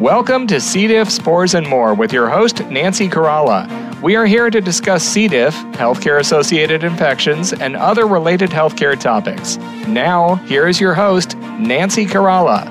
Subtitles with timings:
[0.00, 0.88] Welcome to C.
[0.88, 4.02] diff, spores, and more with your host, Nancy Caralla.
[4.02, 5.26] We are here to discuss C.
[5.26, 9.56] diff, healthcare associated infections, and other related healthcare topics.
[9.88, 12.66] Now, here is your host, Nancy Caralla.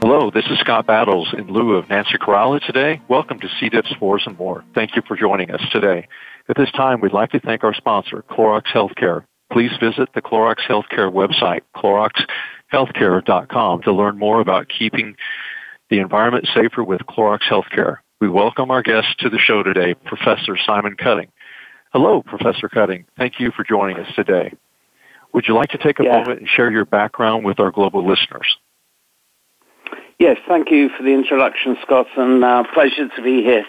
[0.00, 3.02] Hello, this is Scott Battles in lieu of Nancy Caralla today.
[3.08, 3.68] Welcome to C.
[3.68, 4.64] diff, spores, and more.
[4.74, 6.08] Thank you for joining us today.
[6.48, 9.26] At this time, we'd like to thank our sponsor, Clorox Healthcare.
[9.52, 12.24] Please visit the Clorox Healthcare website, Clorox
[12.72, 15.16] healthcare.com to learn more about keeping
[15.90, 17.98] the environment safer with Clorox Healthcare.
[18.20, 21.28] We welcome our guest to the show today, Professor Simon Cutting.
[21.92, 23.06] Hello, Professor Cutting.
[23.16, 24.52] Thank you for joining us today.
[25.32, 26.18] Would you like to take a yeah.
[26.18, 28.58] moment and share your background with our global listeners?
[30.18, 33.64] Yes, thank you for the introduction, Scott, and uh, pleasure to be here.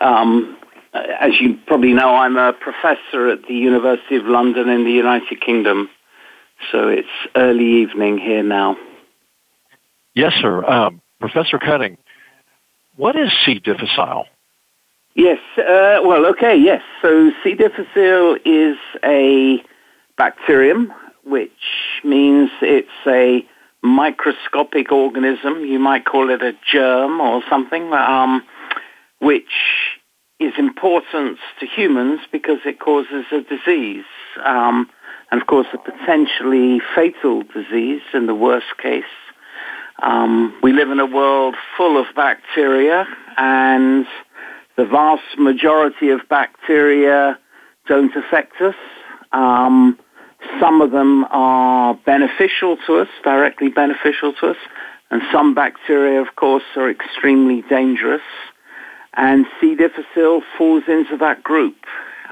[0.00, 0.58] Um,
[0.92, 5.40] as you probably know, I'm a professor at the University of London in the United
[5.40, 5.88] Kingdom.
[6.72, 8.76] So it's early evening here now.
[10.14, 10.64] Yes, sir.
[10.64, 11.96] Um, Professor Cutting,
[12.96, 13.58] what is C.
[13.58, 14.26] difficile?
[15.14, 16.82] Yes, uh, well, okay, yes.
[17.00, 17.54] So C.
[17.54, 19.62] difficile is a
[20.16, 20.92] bacterium,
[21.24, 21.50] which
[22.02, 23.46] means it's a
[23.82, 25.64] microscopic organism.
[25.64, 28.42] You might call it a germ or something, um,
[29.20, 29.44] which
[30.40, 34.04] is important to humans because it causes a disease.
[34.44, 34.90] Um,
[35.34, 39.02] and of course a potentially fatal disease in the worst case.
[40.00, 43.04] Um, we live in a world full of bacteria,
[43.36, 44.06] and
[44.76, 47.36] the vast majority of bacteria
[47.88, 48.76] don't affect us.
[49.32, 49.98] Um,
[50.60, 54.56] some of them are beneficial to us, directly beneficial to us,
[55.10, 58.22] and some bacteria, of course, are extremely dangerous.
[59.14, 59.74] And C.
[59.74, 61.74] difficile falls into that group.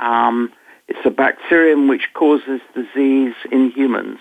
[0.00, 0.52] Um,
[0.92, 4.18] it's a bacterium which causes disease in humans.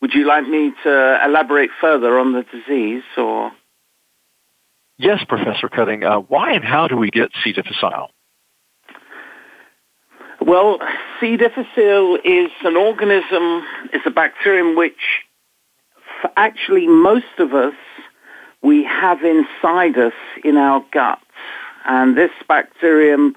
[0.00, 3.52] Would you like me to elaborate further on the disease or?
[4.98, 6.02] Yes, Professor Cutting.
[6.02, 7.52] Uh, why and how do we get C.
[7.52, 8.10] difficile?
[10.40, 10.80] Well,
[11.20, 11.36] C.
[11.36, 14.98] difficile is an organism, it's a bacterium which
[16.36, 17.74] actually most of us,
[18.60, 20.12] we have inside us
[20.44, 21.20] in our gut.
[21.84, 23.36] And this bacterium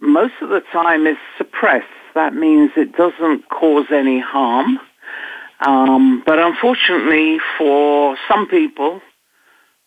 [0.00, 1.86] most of the time is suppressed.
[2.14, 4.78] That means it doesn't cause any harm.
[5.60, 9.00] Um, but unfortunately, for some people,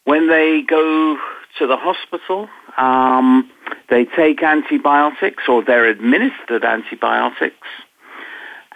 [0.06, 1.18] when they go
[1.57, 2.47] to the hospital,
[2.78, 3.50] um,
[3.90, 7.68] they take antibiotics or they're administered antibiotics,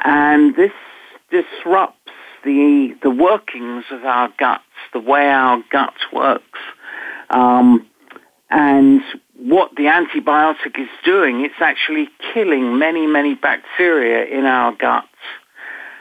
[0.04, 0.72] and this
[1.30, 1.98] disrupts
[2.44, 6.60] the the workings of our guts, the way our gut works.
[7.30, 7.86] Um,
[8.50, 9.02] and
[9.36, 15.08] what the antibiotic is doing, it's actually killing many, many bacteria in our guts.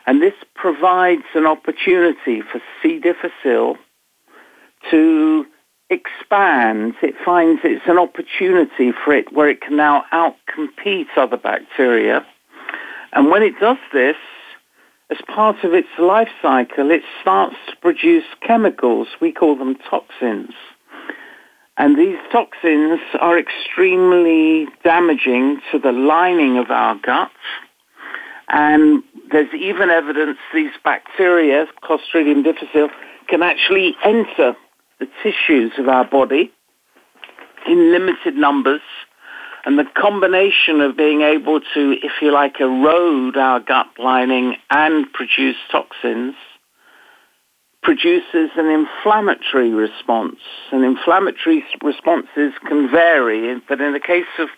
[0.07, 3.01] And this provides an opportunity for C.
[3.01, 3.77] difficile
[4.91, 5.45] to
[5.91, 6.95] expand.
[7.03, 12.25] It finds it's an opportunity for it where it can now outcompete other bacteria.
[13.13, 14.17] And when it does this,
[15.11, 19.09] as part of its life cycle, it starts to produce chemicals.
[19.21, 20.53] We call them toxins.
[21.79, 27.31] And these toxins are extremely damaging to the lining of our gut.
[28.49, 32.89] And there's even evidence these bacteria, Clostridium difficile,
[33.29, 34.57] can actually enter
[35.01, 36.53] the tissues of our body
[37.67, 38.83] in limited numbers.
[39.67, 45.13] And the combination of being able to, if you like, erode our gut lining and
[45.13, 46.37] produce toxins
[47.87, 50.41] produces an inflammatory response.
[50.73, 54.49] And inflammatory responses can vary, but in the case of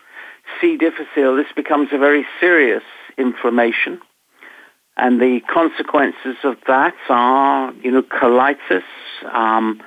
[0.59, 0.77] C.
[0.77, 2.81] difficile, this becomes a very serious
[3.19, 4.01] inflammation.
[4.97, 8.81] And the consequences of that are, you know, colitis,
[9.31, 9.79] um,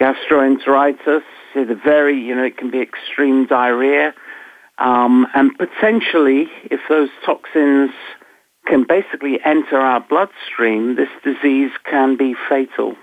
[0.00, 1.22] gastroenteritis,
[1.54, 4.12] it very, you know, it can be extreme diarrhea,
[4.78, 7.92] um, and potentially, if those toxins
[8.66, 12.96] can basically enter our bloodstream, this disease can be fatal.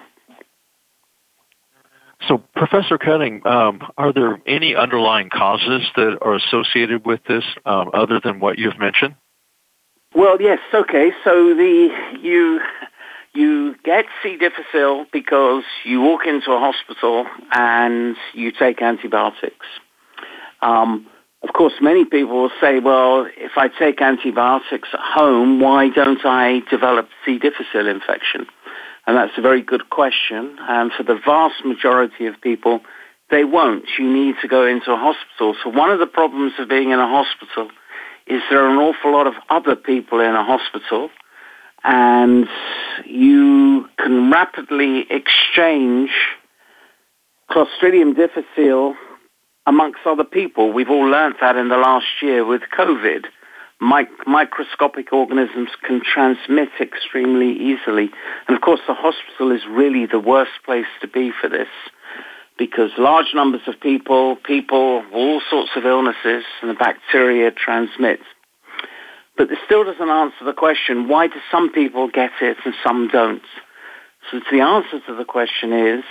[2.28, 7.92] So, Professor Cutting, um, are there any underlying causes that are associated with this um,
[7.94, 9.16] other than what you've mentioned?
[10.14, 10.60] Well, yes.
[10.74, 11.12] Okay.
[11.24, 11.90] So the
[12.22, 12.60] you
[13.34, 14.38] you get C.
[14.38, 19.66] difficile because you walk into a hospital and you take antibiotics.
[20.62, 21.08] Um,
[21.42, 26.24] of course, many people will say, well, if I take antibiotics at home, why don't
[26.26, 27.40] I develop C.
[27.40, 28.46] difficile infection?
[29.08, 30.58] And that's a very good question.
[30.60, 32.82] And for the vast majority of people,
[33.32, 33.86] they won't.
[33.98, 35.56] You need to go into a hospital.
[35.64, 37.70] So one of the problems of being in a hospital
[38.28, 41.10] is there are an awful lot of other people in a hospital
[41.84, 42.48] and
[43.06, 46.12] you can rapidly exchange
[47.50, 48.96] Clostridium difficile
[49.70, 50.74] amongst other people.
[50.74, 53.26] We've all learnt that in the last year with COVID.
[53.80, 58.10] Mic- microscopic organisms can transmit extremely easily.
[58.48, 61.70] And of course, the hospital is really the worst place to be for this
[62.58, 68.20] because large numbers of people, people, all sorts of illnesses, and the bacteria transmit.
[69.38, 73.08] But this still doesn't answer the question, why do some people get it and some
[73.08, 73.44] don't?
[74.32, 76.04] So the answer to the question is,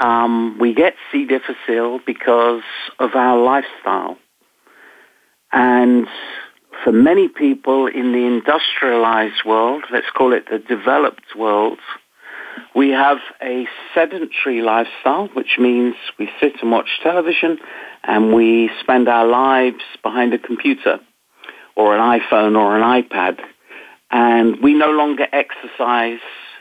[0.00, 1.26] um, we get C.
[1.26, 2.62] difficile because
[2.98, 4.16] of our lifestyle.
[5.52, 6.06] And
[6.82, 11.78] for many people in the industrialized world, let's call it the developed world,
[12.74, 17.58] we have a sedentary lifestyle, which means we sit and watch television
[18.04, 21.00] and we spend our lives behind a computer
[21.74, 23.40] or an iPhone or an iPad.
[24.10, 26.20] And we no longer exercise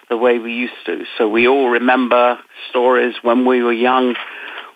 [0.09, 1.03] the way we used to.
[1.17, 4.15] So we all remember stories when we were young.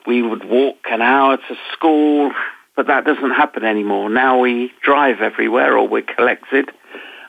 [0.05, 2.31] We would walk an hour to school,
[2.75, 4.09] but that doesn't happen anymore.
[4.09, 6.69] Now we drive everywhere or we're collected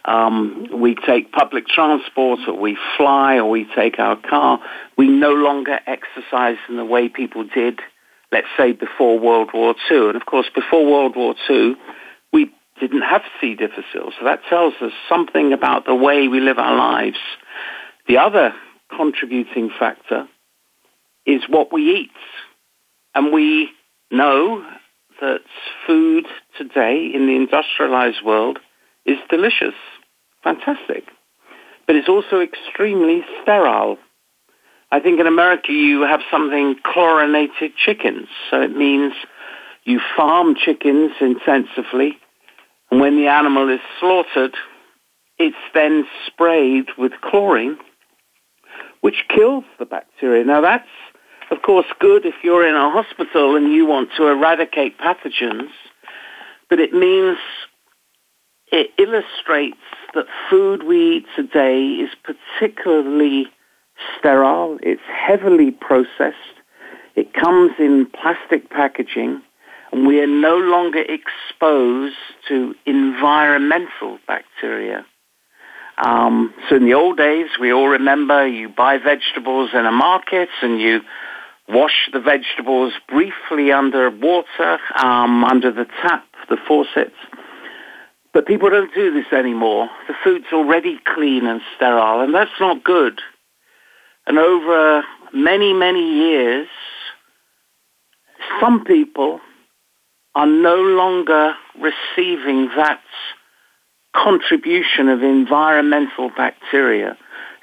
[0.04, 4.60] um, we take public transport or we fly or we take our car.
[4.96, 7.80] We no longer exercise in the way people did,
[8.32, 10.08] let's say, before World War II.
[10.08, 11.76] And of course, before World War II,
[12.32, 12.50] we
[12.80, 13.54] didn't have C.
[13.54, 14.12] difficile.
[14.18, 17.18] So that tells us something about the way we live our lives.
[18.10, 18.52] The other
[18.90, 20.26] contributing factor
[21.24, 22.10] is what we eat.
[23.14, 23.70] And we
[24.10, 24.66] know
[25.20, 25.42] that
[25.86, 26.26] food
[26.58, 28.58] today in the industrialized world
[29.06, 29.76] is delicious,
[30.42, 31.04] fantastic,
[31.86, 33.96] but it's also extremely sterile.
[34.90, 39.12] I think in America you have something chlorinated chickens, so it means
[39.84, 42.18] you farm chickens intensively,
[42.90, 44.56] and when the animal is slaughtered,
[45.38, 47.78] it's then sprayed with chlorine,
[49.00, 50.44] which kills the bacteria.
[50.44, 50.88] Now that's,
[51.50, 55.70] of course, good if you're in a hospital and you want to eradicate pathogens,
[56.68, 57.38] but it means
[58.72, 59.76] it illustrates
[60.14, 63.46] that food we eat today is particularly
[64.18, 64.78] sterile.
[64.82, 66.36] It's heavily processed.
[67.16, 69.42] It comes in plastic packaging.
[69.92, 72.14] And we are no longer exposed
[72.48, 75.04] to environmental bacteria.
[76.02, 80.48] Um, so in the old days, we all remember you buy vegetables in a market
[80.62, 81.00] and you
[81.68, 87.12] wash the vegetables briefly under water, um, under the tap, the faucet,
[88.32, 89.88] but people don't do this anymore.
[90.08, 93.20] The food's already clean and sterile, and that's not good.
[94.26, 96.68] And over many, many years,
[98.60, 99.40] some people
[100.34, 103.02] are no longer receiving that
[104.14, 107.16] contribution of environmental bacteria.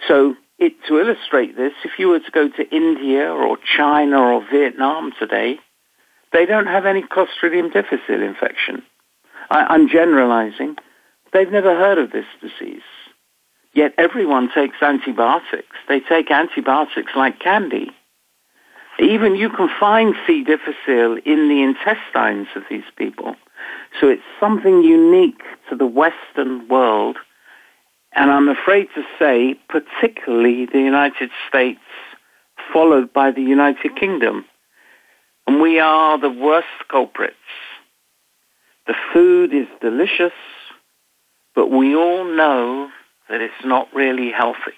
[0.08, 4.46] So it, to illustrate this, if you were to go to India or China or
[4.52, 5.60] Vietnam today,
[6.34, 8.84] they don't have any Clostridium difficile infection.
[9.50, 10.76] I, am generalizing.
[11.34, 12.82] They've never heard of this disease.
[13.74, 15.76] Yet everyone takes antibiotics.
[15.88, 17.92] They take antibiotics like candy.
[19.00, 20.44] Even you can find C.
[20.44, 23.36] difficile in the intestines of these people.
[24.00, 27.18] So it's something unique to the Western world.
[28.14, 31.80] And I'm afraid to say, particularly the United States,
[32.74, 34.46] followed by the United Kingdom.
[35.46, 37.36] And we are the worst culprits.
[38.88, 40.34] The food is delicious,
[41.56, 42.90] but we all know
[43.30, 44.78] that it's not really healthy.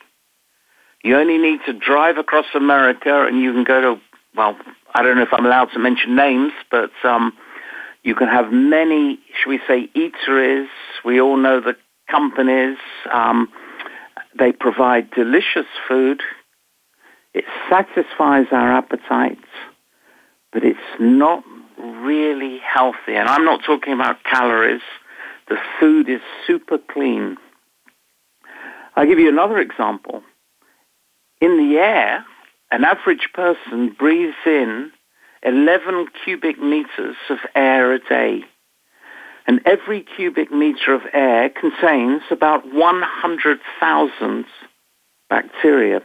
[1.03, 4.01] You only need to drive across America and you can go to,
[4.36, 4.58] well,
[4.93, 7.34] I don't know if I'm allowed to mention names, but um,
[8.03, 10.68] you can have many, should we say, eateries.
[11.03, 11.75] We all know the
[12.10, 12.77] companies.
[13.12, 13.50] Um,
[14.38, 16.22] they provide delicious food.
[17.34, 19.48] It satisfies our appetites,
[20.51, 21.44] but it's not
[21.77, 23.15] really healthy.
[23.15, 24.82] And I'm not talking about calories.
[25.48, 27.38] The food is super clean.
[28.96, 30.24] I'll give you another example.
[31.41, 32.25] In the air,
[32.72, 34.91] an average person breathes in
[35.43, 38.43] 11 cubic meters of air a day.
[39.48, 44.46] And every cubic meter of air contains about 100,000
[45.29, 46.01] bacteria.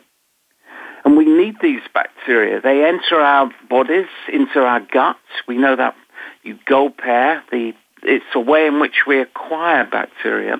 [1.04, 2.60] And we need these bacteria.
[2.62, 5.18] They enter our bodies, into our guts.
[5.46, 5.94] We know that
[6.42, 7.42] you gulp air.
[7.50, 10.56] The, it's a way in which we acquire bacteria.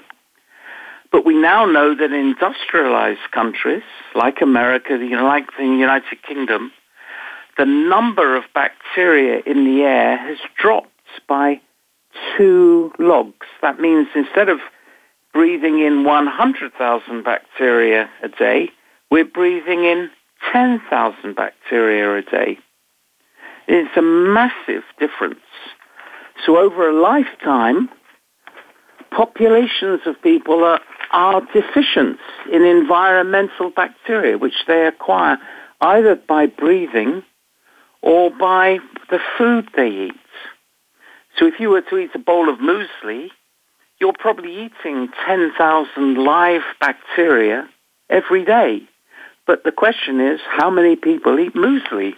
[1.11, 6.73] But we now know that in industrialized countries, like America, like the United Kingdom,
[7.56, 10.90] the number of bacteria in the air has dropped
[11.28, 11.61] by
[12.37, 13.46] two logs.
[13.62, 14.58] That means instead of
[15.32, 18.70] breathing in 100,000 bacteria a day,
[19.11, 20.11] we're breathing in
[20.52, 22.58] 10,000 bacteria a day.
[23.66, 25.40] It's a massive difference.
[26.44, 27.88] So over a lifetime,
[29.11, 30.80] populations of people are,
[31.11, 32.18] are deficient
[32.52, 35.38] in environmental bacteria, which they acquire
[35.80, 37.23] either by breathing
[38.04, 38.78] or by
[39.11, 40.12] the food they eat.
[41.38, 43.28] So if you were to eat a bowl of muesli,
[43.99, 47.66] you're probably eating 10,000 live bacteria
[48.11, 48.82] every day.
[49.46, 52.12] But the question is, how many people eat muesli?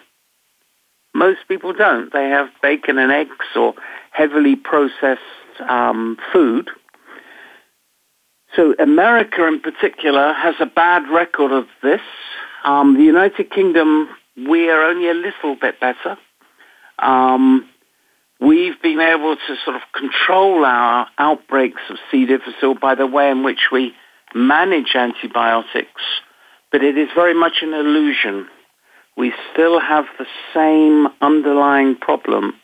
[1.14, 2.12] Most people don't.
[2.12, 3.74] They have bacon and eggs or
[4.10, 5.20] heavily processed
[5.68, 6.68] um, food.
[8.56, 12.00] So America in particular has a bad record of this.
[12.64, 16.18] Um, the United Kingdom, we are only a little bit better.
[16.98, 17.68] Um,
[18.40, 22.26] we've been able to sort of control our outbreaks of C.
[22.26, 23.94] difficile by the way in which we
[24.34, 26.02] manage antibiotics,
[26.70, 28.46] but it is very much an illusion.
[29.16, 32.54] We still have the same underlying problem.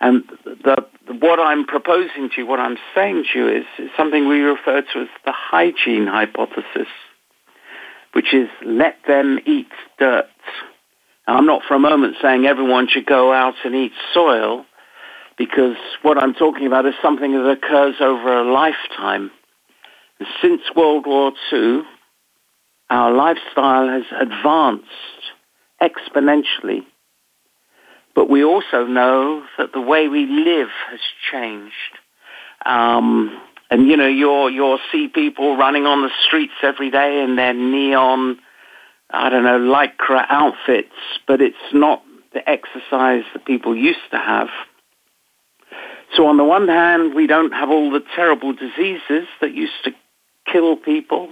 [0.00, 0.84] And the,
[1.20, 4.82] what I'm proposing to you, what I'm saying to you is, is something we refer
[4.82, 6.88] to as the hygiene hypothesis,
[8.16, 9.68] which is let them eat
[9.98, 10.24] dirt.
[11.28, 14.64] Now, I'm not for a moment saying everyone should go out and eat soil,
[15.36, 19.30] because what I'm talking about is something that occurs over a lifetime.
[20.40, 21.82] Since World War II,
[22.88, 24.86] our lifestyle has advanced
[25.82, 26.86] exponentially.
[28.14, 31.74] But we also know that the way we live has changed.
[32.64, 33.38] Um,
[33.70, 37.54] and you know, you'll you'll see people running on the streets every day in their
[37.54, 38.38] neon
[39.10, 40.94] I don't know, lycra outfits,
[41.26, 44.48] but it's not the exercise that people used to have.
[46.16, 49.92] So on the one hand, we don't have all the terrible diseases that used to
[50.50, 51.28] kill people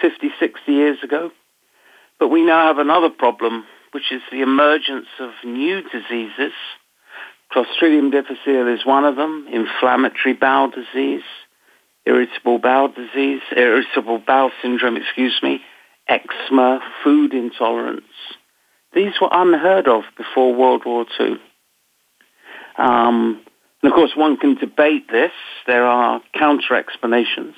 [0.00, 1.30] 50, 60 years ago.
[2.18, 6.52] But we now have another problem, which is the emergence of new diseases.
[7.52, 11.22] Clostridium difficile is one of them, inflammatory bowel disease,
[12.06, 15.60] irritable bowel disease, irritable bowel syndrome, excuse me,
[16.08, 18.02] eczema, food intolerance.
[18.94, 21.36] These were unheard of before World War II.
[22.78, 23.40] Um,
[23.82, 25.32] and of course, one can debate this.
[25.66, 27.54] There are counter explanations.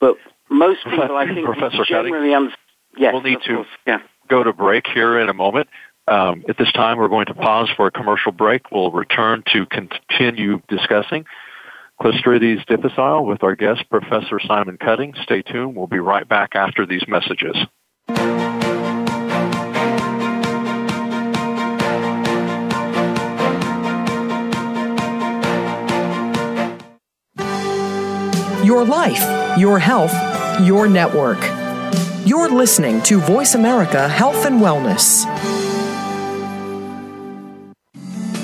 [0.00, 0.16] But
[0.50, 2.58] most people, I think, Professor generally understand.
[2.96, 3.98] Yes, we'll need to yeah.
[4.28, 5.68] go to break here in a moment.
[6.06, 8.70] Um, at this time, we're going to pause for a commercial break.
[8.70, 11.24] We'll return to continue discussing
[12.00, 15.14] Clostridium difficile with our guest, Professor Simon Cutting.
[15.22, 15.76] Stay tuned.
[15.76, 17.56] We'll be right back after these messages.
[28.64, 30.12] Your life, your health,
[30.62, 31.38] your network.
[32.26, 35.63] You're listening to Voice America Health and Wellness.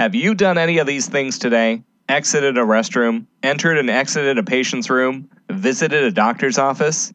[0.00, 1.82] Have you done any of these things today?
[2.08, 7.12] Exited a restroom, entered and exited a patient's room, visited a doctor's office?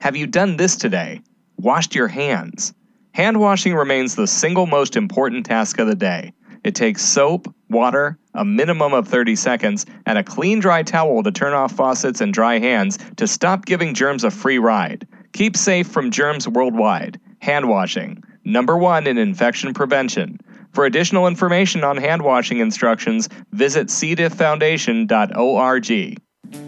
[0.00, 1.20] Have you done this today?
[1.56, 2.74] Washed your hands?
[3.10, 6.32] Hand washing remains the single most important task of the day.
[6.62, 11.32] It takes soap, water, a minimum of 30 seconds, and a clean dry towel to
[11.32, 15.08] turn off faucets and dry hands to stop giving germs a free ride.
[15.32, 17.18] Keep safe from germs worldwide.
[17.40, 20.38] Hand washing, number one in infection prevention.
[20.72, 26.18] For additional information on hand washing instructions, visit cdifffoundation.org.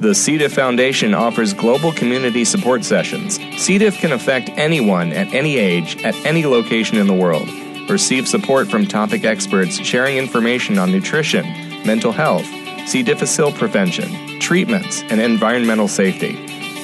[0.01, 0.37] The C.
[0.37, 3.39] diff Foundation offers global community support sessions.
[3.57, 3.79] C.
[3.79, 7.49] diff can affect anyone at any age, at any location in the world.
[7.89, 11.47] Receive support from topic experts sharing information on nutrition,
[11.87, 12.45] mental health,
[12.87, 13.03] C.
[13.03, 16.33] difficile prevention, treatments, and environmental safety.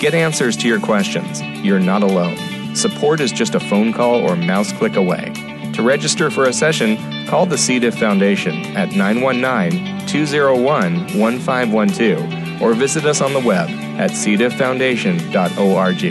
[0.00, 1.40] Get answers to your questions.
[1.64, 2.37] You're not alone.
[2.75, 5.32] Support is just a phone call or mouse click away.
[5.76, 7.78] To register for a session, call the C.
[7.78, 13.68] diff Foundation at 919 201 1512 or visit us on the web
[13.99, 16.04] at cdifffoundation.org.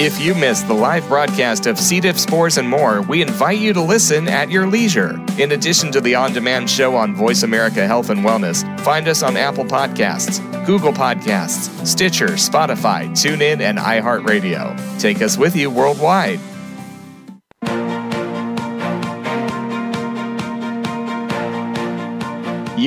[0.00, 1.98] If you missed the live broadcast of C.
[1.98, 5.18] diff spores and more, we invite you to listen at your leisure.
[5.38, 9.22] In addition to the on demand show on Voice America Health and Wellness, find us
[9.22, 15.00] on Apple Podcasts, Google Podcasts, Stitcher, Spotify, TuneIn, and iHeartRadio.
[15.00, 16.38] Take us with you worldwide.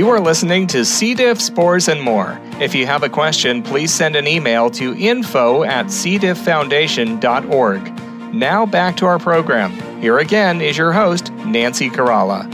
[0.02, 1.14] You are listening to C.
[1.14, 2.42] diff, spores, and more.
[2.60, 8.34] If you have a question, please send an email to info at cdifffoundation.org.
[8.34, 10.02] Now back to our program.
[10.02, 12.52] Here again is your host, Nancy Caralla.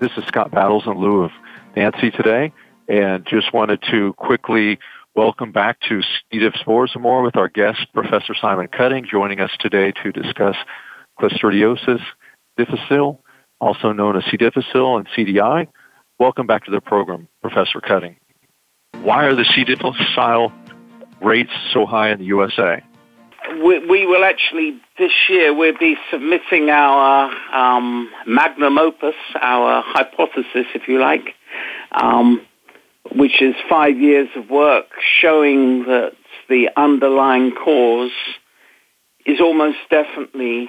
[0.00, 1.30] This is Scott Battles in lieu of
[1.74, 2.52] Nancy today,
[2.86, 4.78] and just wanted to quickly
[5.16, 6.40] welcome back to C.
[6.40, 10.56] diff, spores, and more with our guest, Professor Simon Cutting, joining us today to discuss
[11.18, 12.02] Clostridioides
[12.58, 13.24] difficile
[13.60, 14.36] also known as C.
[14.36, 15.68] difficile and CDI.
[16.18, 18.16] Welcome back to the program, Professor Cutting.
[19.02, 19.64] Why are the C.
[19.64, 20.52] difficile
[21.20, 22.82] rates so high in the USA?
[23.62, 30.66] We, we, will actually, this year, we'll be submitting our um, magnum opus, our hypothesis,
[30.74, 31.34] if you like,
[31.92, 32.44] um,
[33.14, 34.86] which is five years of work
[35.20, 36.12] showing that
[36.48, 38.10] the underlying cause
[39.24, 40.68] is almost definitely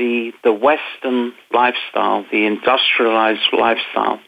[0.00, 4.18] the, the Western lifestyle, the industrialized lifestyle.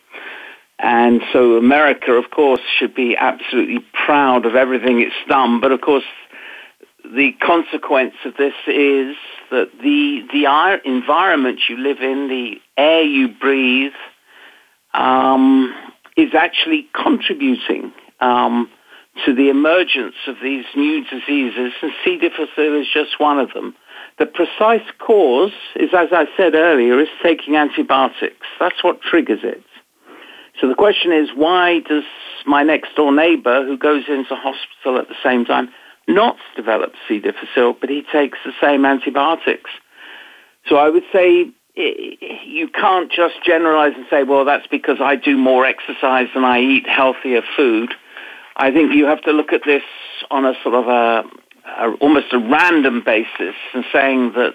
[0.78, 5.60] And so America, of course, should be absolutely proud of everything it's done.
[5.60, 6.04] But of course,
[7.04, 9.16] the consequence of this is
[9.50, 13.92] that the, the environment you live in, the air you breathe,
[14.92, 15.74] um,
[16.16, 18.68] is actually contributing um,
[19.24, 22.18] to the emergence of these new diseases, and C.
[22.18, 23.74] difficile is just one of them.
[24.18, 28.46] The precise cause is, as I said earlier, is taking antibiotics.
[28.60, 29.62] That's what triggers it.
[30.60, 32.04] So the question is, why does
[32.46, 35.70] my next door neighbor who goes into hospital at the same time
[36.08, 37.20] not develop C.
[37.20, 39.70] difficile, but he takes the same antibiotics?
[40.68, 45.38] So I would say you can't just generalize and say, well, that's because I do
[45.38, 47.94] more exercise and I eat healthier food.
[48.56, 49.82] I think you have to look at this
[50.30, 51.24] on a sort of a,
[52.00, 54.54] almost a random basis and saying that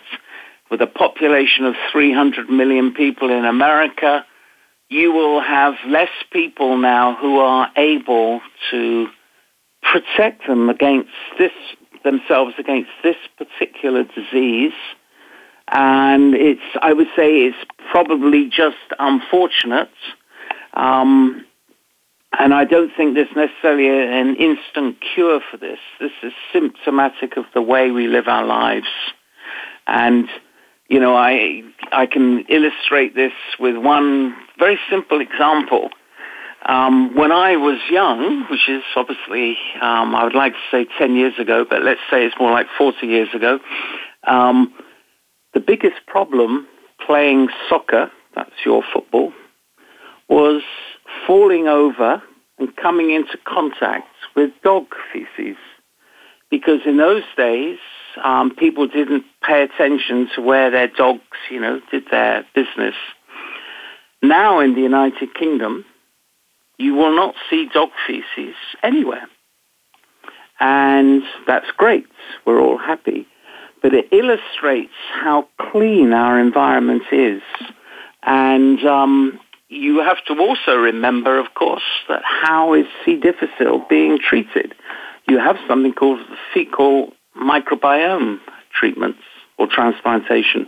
[0.69, 4.25] with a population of 300 million people in America,
[4.89, 8.41] you will have less people now who are able
[8.71, 9.07] to
[9.81, 11.51] protect them against this
[12.03, 14.73] themselves against this particular disease.
[15.69, 17.57] And it's, I would say, it's
[17.91, 19.91] probably just unfortunate.
[20.73, 21.45] Um,
[22.39, 25.79] and I don't think there's necessarily an instant cure for this.
[25.99, 28.87] This is symptomatic of the way we live our lives.
[29.87, 30.27] And,
[30.87, 35.89] you know, I, I can illustrate this with one very simple example.
[36.63, 41.15] Um, when I was young, which is obviously, um, I would like to say 10
[41.15, 43.59] years ago, but let's say it's more like 40 years ago,
[44.27, 44.73] um,
[45.53, 46.67] the biggest problem
[47.03, 49.33] playing soccer, that's your football,
[50.29, 50.61] was
[51.25, 52.21] falling over
[52.57, 55.57] and coming into contact with dog feces.
[56.49, 57.77] Because in those days,
[58.23, 62.95] um, people didn't pay attention to where their dogs, you know, did their business.
[64.21, 65.85] Now in the United Kingdom,
[66.77, 69.27] you will not see dog feces anywhere.
[70.59, 72.07] And that's great.
[72.45, 73.27] We're all happy.
[73.81, 77.41] But it illustrates how clean our environment is.
[78.23, 83.17] And um, you have to also remember, of course, that how is C.
[83.17, 84.73] difficile being treated?
[85.27, 86.19] You have something called
[86.53, 88.39] fecal microbiome
[88.73, 89.19] treatments
[89.57, 90.67] or transplantation.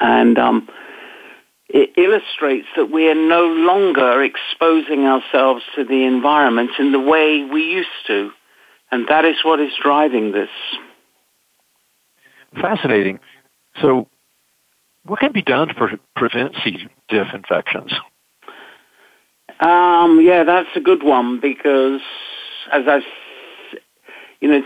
[0.00, 0.68] And um,
[1.68, 7.44] it illustrates that we are no longer exposing ourselves to the environment in the way
[7.44, 8.30] we used to.
[8.90, 10.50] And that is what is driving this.
[12.60, 13.18] Fascinating.
[13.80, 14.06] So
[15.04, 16.88] what can be done to prevent C.
[17.08, 17.92] diff infections?
[19.60, 22.00] Um, yeah, that's a good one because,
[22.72, 23.00] as I,
[24.40, 24.62] you know,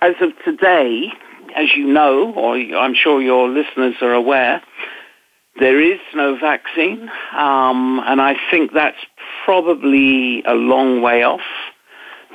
[0.00, 1.08] as of today,
[1.56, 4.62] as you know, or I'm sure your listeners are aware,
[5.58, 8.96] there is no vaccine, um, and I think that's
[9.44, 11.40] probably a long way off.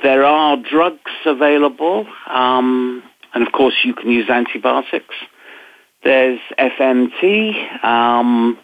[0.02, 5.14] There are drugs available, um, and of course, you can use antibiotics.
[6.06, 7.84] There's FMT.
[7.84, 8.56] Um,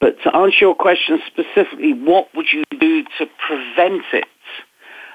[0.00, 4.24] but to answer your question specifically, what would you do to prevent it?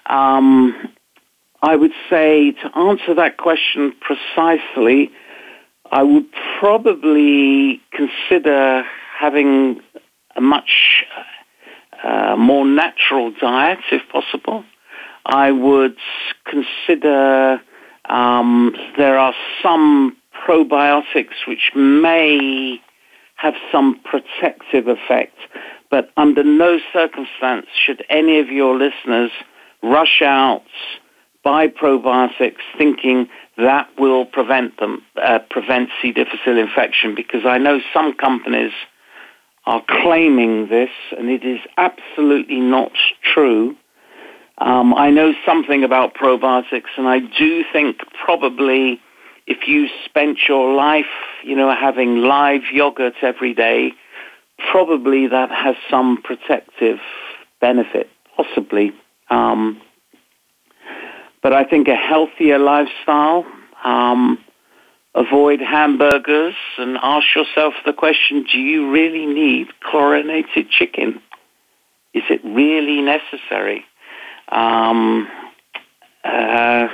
[0.06, 0.94] Um,
[1.62, 5.12] I would say to answer that question precisely,
[5.92, 6.28] I would
[6.62, 8.84] probably consider
[9.20, 9.82] having
[10.38, 11.04] a much
[12.02, 14.64] uh, more natural diet if possible.
[15.26, 15.98] I would
[16.46, 17.60] consider
[18.06, 22.80] um, there are some probiotics which may
[23.36, 25.38] have some protective effect,
[25.90, 29.32] But under no circumstance should any of your listeners
[29.82, 30.64] rush out,
[31.44, 36.12] buy probiotics thinking that will prevent them, uh, prevent C.
[36.12, 38.74] difficile infection because I know some companies
[39.66, 43.76] are claiming this and it is absolutely not true.
[44.58, 49.00] Um, I know something about probiotics and I do think probably
[49.48, 51.06] if you spent your life,
[51.44, 53.94] you know, having live yogurt every day,
[54.72, 57.00] probably that has some protective
[57.62, 58.92] benefit, possibly.
[59.30, 59.82] Um,
[61.42, 63.46] but I think a healthier lifestyle,
[63.86, 64.38] um,
[65.16, 71.22] avoid hamburgers and ask yourself the question, do you really need chlorinated chicken?
[72.14, 73.86] Is it really necessary?
[74.50, 75.30] Um,
[76.24, 76.88] uh,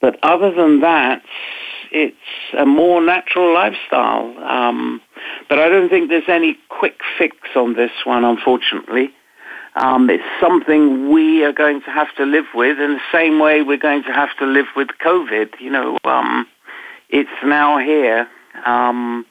[0.00, 1.22] but other than that,
[1.92, 2.16] it's
[2.56, 4.36] a more natural lifestyle.
[4.38, 5.00] Um,
[5.48, 9.10] but I don't think there's any quick fix on this one, unfortunately.
[9.76, 13.62] Um, it's something we are going to have to live with in the same way
[13.62, 15.60] we're going to have to live with COVID.
[15.60, 16.46] You know, um,
[17.08, 18.28] it's now here.
[18.66, 19.26] Um,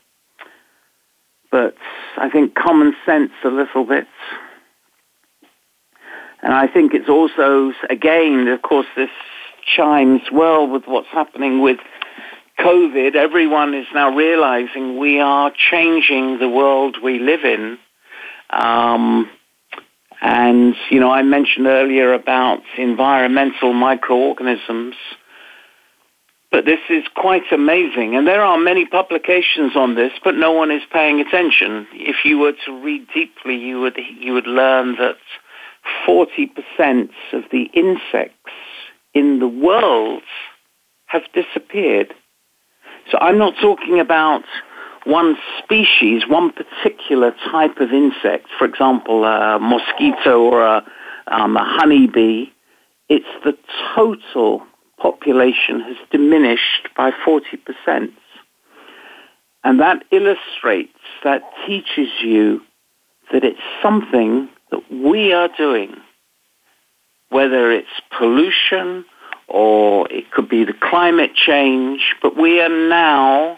[1.51, 1.75] but
[2.17, 4.07] I think common sense a little bit.
[6.41, 9.09] And I think it's also, again, of course, this
[9.75, 11.79] chimes well with what's happening with
[12.59, 13.15] COVID.
[13.15, 17.77] Everyone is now realizing we are changing the world we live in.
[18.49, 19.29] Um,
[20.21, 24.95] and, you know, I mentioned earlier about environmental microorganisms.
[26.51, 28.15] But this is quite amazing.
[28.15, 31.87] And there are many publications on this, but no one is paying attention.
[31.93, 35.17] If you were to read deeply, you would, you would learn that
[36.07, 38.51] 40% of the insects
[39.13, 40.23] in the world
[41.05, 42.13] have disappeared.
[43.11, 44.43] So I'm not talking about
[45.05, 50.85] one species, one particular type of insect, for example, a mosquito or a,
[51.27, 52.45] um, a honeybee.
[53.07, 53.57] It's the
[53.95, 54.65] total
[54.99, 58.11] population has diminished by 40%.
[59.63, 62.61] And that illustrates, that teaches you
[63.31, 65.95] that it's something that we are doing,
[67.29, 67.87] whether it's
[68.17, 69.05] pollution
[69.47, 73.57] or it could be the climate change, but we are now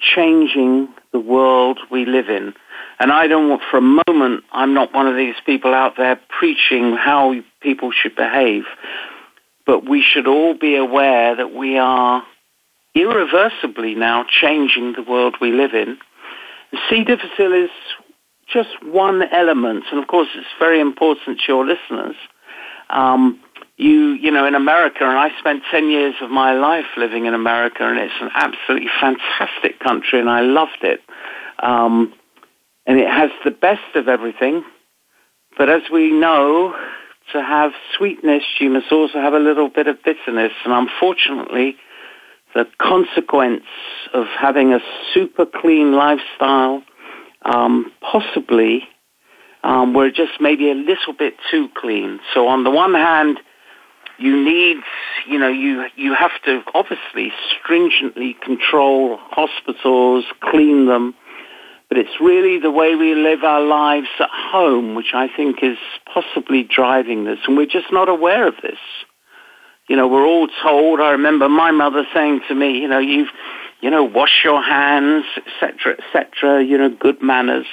[0.00, 2.54] changing the world we live in.
[2.98, 6.18] And I don't want for a moment, I'm not one of these people out there
[6.28, 8.64] preaching how people should behave,
[9.66, 12.24] but we should all be aware that we are
[12.94, 15.98] irreversibly now changing the world we live in.
[16.88, 17.04] C.
[17.04, 17.70] difficile is
[18.52, 22.16] just one element, and of course it's very important to your listeners.
[22.92, 23.40] Um,
[23.76, 27.34] you, you know, in America, and I spent 10 years of my life living in
[27.34, 31.00] America, and it's an absolutely fantastic country, and I loved it.
[31.58, 32.12] Um,
[32.86, 34.64] and it has the best of everything.
[35.56, 36.74] But as we know,
[37.32, 40.52] to have sweetness, you must also have a little bit of bitterness.
[40.64, 41.76] And unfortunately,
[42.54, 43.64] the consequence
[44.12, 44.80] of having a
[45.14, 46.82] super clean lifestyle,
[47.44, 48.88] um, possibly,
[49.62, 52.20] um, we're just maybe a little bit too clean.
[52.34, 53.38] So on the one hand,
[54.18, 54.78] you need,
[55.28, 61.14] you know, you, you have to obviously stringently control hospitals, clean them,
[61.88, 65.76] but it's really the way we live our lives at home, which I think is
[66.12, 68.78] possibly driving this, and we're just not aware of this.
[69.88, 73.28] You know, we're all told, I remember my mother saying to me, you know, you've,
[73.80, 77.66] you know, wash your hands, etc., etc., you know, good manners.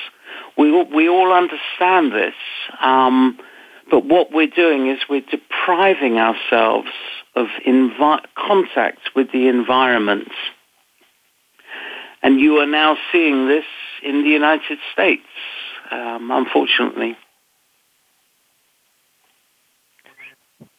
[0.58, 2.34] We, we all understand this.
[2.82, 3.40] Um,
[3.90, 6.90] but what we're doing is we're depriving ourselves
[7.36, 10.30] of envi- contact with the environment.
[12.22, 13.66] And you are now seeing this
[14.04, 15.24] in the United States,
[15.92, 17.18] um, unfortunately.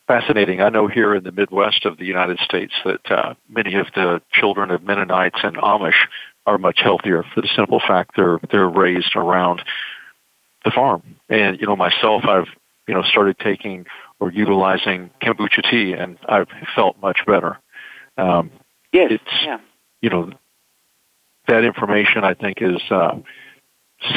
[0.06, 0.61] Fascinating.
[0.61, 4.20] I know here in the Midwest of the United States that uh, many of the
[4.33, 6.09] children of Mennonites and Amish
[6.46, 9.62] are much healthier for the simple fact they're they're raised around
[10.64, 11.03] the farm.
[11.29, 12.48] And you know, myself, I've
[12.90, 13.87] you know, started taking
[14.18, 17.57] or utilizing kombucha tea, and I've felt much better.
[18.18, 18.50] Um,
[18.92, 19.59] yes, it's yeah.
[20.03, 20.33] you know
[21.46, 23.18] that information I think is uh,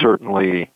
[0.02, 0.72] certainly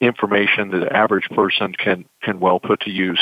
[0.00, 3.20] information that the average person can can well put to use.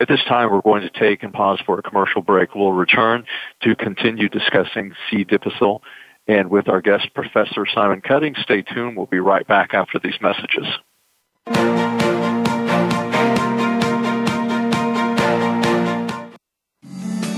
[0.00, 2.54] At this time, we're going to take and pause for a commercial break.
[2.54, 3.24] We'll return
[3.62, 5.24] to continue discussing C.
[5.24, 5.82] difficile.
[6.28, 8.96] And with our guest, Professor Simon Cutting, stay tuned.
[8.96, 10.66] We'll be right back after these messages.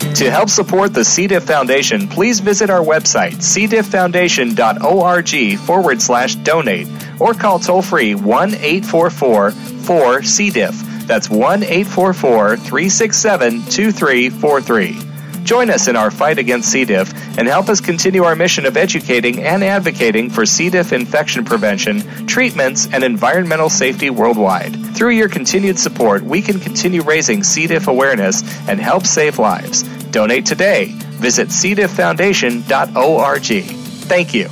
[0.00, 1.26] To help support the C.
[1.26, 8.54] diff Foundation, please visit our website, cdifffoundation.org forward slash donate, or call toll free 1
[8.54, 10.48] 844 4 C.
[10.50, 11.06] diff.
[11.06, 15.10] That's 1 844 367 2343.
[15.44, 16.84] Join us in our fight against C.
[16.84, 20.70] diff and help us continue our mission of educating and advocating for C.
[20.70, 24.76] diff infection prevention, treatments, and environmental safety worldwide.
[24.94, 27.66] Through your continued support, we can continue raising C.
[27.66, 29.82] diff awareness and help save lives.
[30.10, 30.86] Donate today.
[31.20, 33.64] Visit cdifffoundation.org.
[34.04, 34.48] Thank you.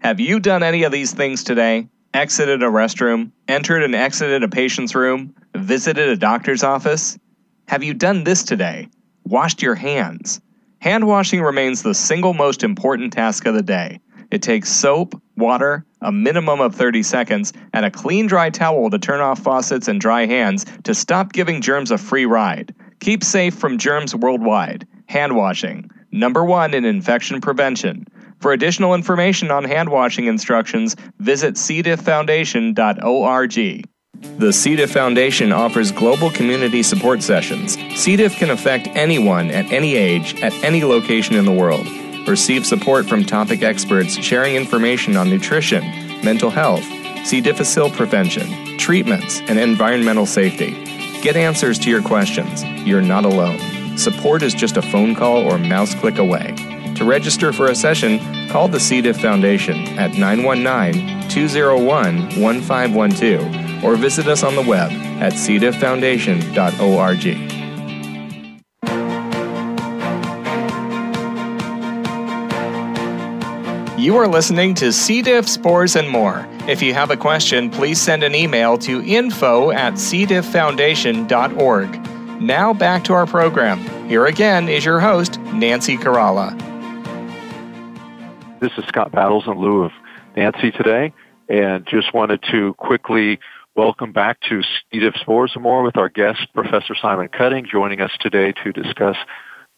[0.00, 1.88] Have you done any of these things today?
[2.14, 7.18] Exited a restroom, entered and exited a patient's room, visited a doctor's office?
[7.68, 8.88] Have you done this today?
[9.24, 10.40] Washed your hands?
[10.78, 14.00] Hand washing remains the single most important task of the day.
[14.30, 18.98] It takes soap, water, a minimum of 30 seconds, and a clean dry towel to
[18.98, 22.74] turn off faucets and dry hands to stop giving germs a free ride.
[23.06, 24.84] Keep safe from germs worldwide.
[25.06, 28.04] Hand washing, number one in infection prevention.
[28.40, 33.88] For additional information on hand washing instructions, visit cdifffoundation.org.
[34.38, 34.86] The C.
[34.86, 37.78] Foundation offers global community support sessions.
[37.94, 38.16] C.
[38.16, 41.86] diff can affect anyone at any age, at any location in the world.
[42.26, 45.84] Receive support from topic experts sharing information on nutrition,
[46.24, 46.82] mental health,
[47.24, 47.40] C.
[47.40, 50.95] difficile prevention, treatments, and environmental safety.
[51.22, 52.62] Get answers to your questions.
[52.86, 53.98] You're not alone.
[53.98, 56.54] Support is just a phone call or mouse click away.
[56.96, 59.00] To register for a session, call the C.
[59.00, 67.55] diff Foundation at 919 201 1512 or visit us on the web at cdifffoundation.org.
[74.06, 75.20] You are listening to C.
[75.20, 76.46] diff, spores, and more.
[76.68, 82.40] If you have a question, please send an email to info at cdifffoundation.org.
[82.40, 83.80] Now back to our program.
[84.08, 86.56] Here again is your host, Nancy Caralla.
[88.60, 89.90] This is Scott Battles in lieu of
[90.36, 91.12] Nancy today,
[91.48, 93.40] and just wanted to quickly
[93.74, 95.00] Welcome back to C.
[95.00, 99.16] diff Spores and More with our guest, Professor Simon Cutting, joining us today to discuss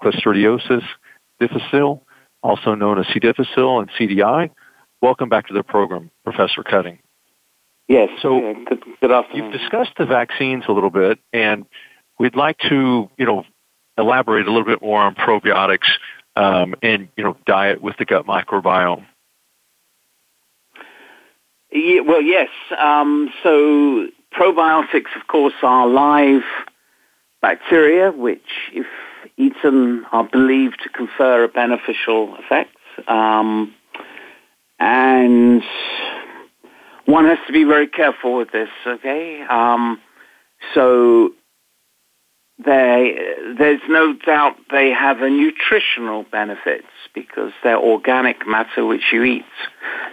[0.02, 0.84] Clostridioides
[1.40, 2.04] difficile,
[2.42, 3.18] also known as C.
[3.18, 4.50] difficile and CDI.
[5.00, 6.98] Welcome back to the program, Professor Cutting.
[7.88, 8.10] Yes.
[8.20, 9.52] So, good, good afternoon.
[9.52, 11.64] You've discussed the vaccines a little bit, and
[12.18, 13.44] we'd like to, you know,
[13.96, 15.88] elaborate a little bit more on probiotics
[16.36, 19.06] um, and, you know, diet with the gut microbiome.
[21.72, 22.48] Yeah, well, yes.
[22.78, 26.42] Um, so probiotics, of course, are live
[27.40, 28.86] bacteria, which, if
[29.38, 32.76] eaten, are believed to confer a beneficial effect.
[33.06, 33.74] Um,
[34.78, 35.62] and
[37.06, 39.42] one has to be very careful with this, okay?
[39.48, 40.00] Um,
[40.74, 41.30] so
[42.64, 49.22] they, there's no doubt they have a nutritional benefits because they're organic matter which you
[49.22, 49.44] eat.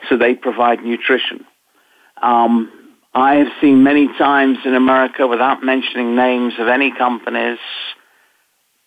[0.07, 1.43] So they provide nutrition.
[2.21, 2.71] Um,
[3.13, 7.59] I have seen many times in America, without mentioning names of any companies,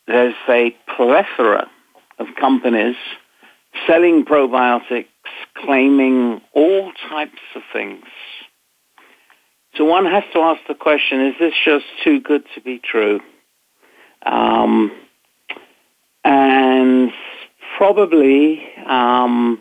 [0.09, 1.71] there's a plethora
[2.19, 2.97] of companies
[3.87, 5.07] selling probiotics,
[5.55, 8.05] claiming all types of things.
[9.77, 13.21] So one has to ask the question, is this just too good to be true?
[14.25, 14.91] Um,
[16.25, 17.13] and
[17.77, 19.61] probably um,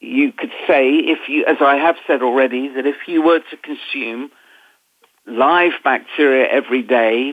[0.00, 3.56] you could say, if you, as I have said already, that if you were to
[3.56, 4.30] consume
[5.26, 7.32] live bacteria every day,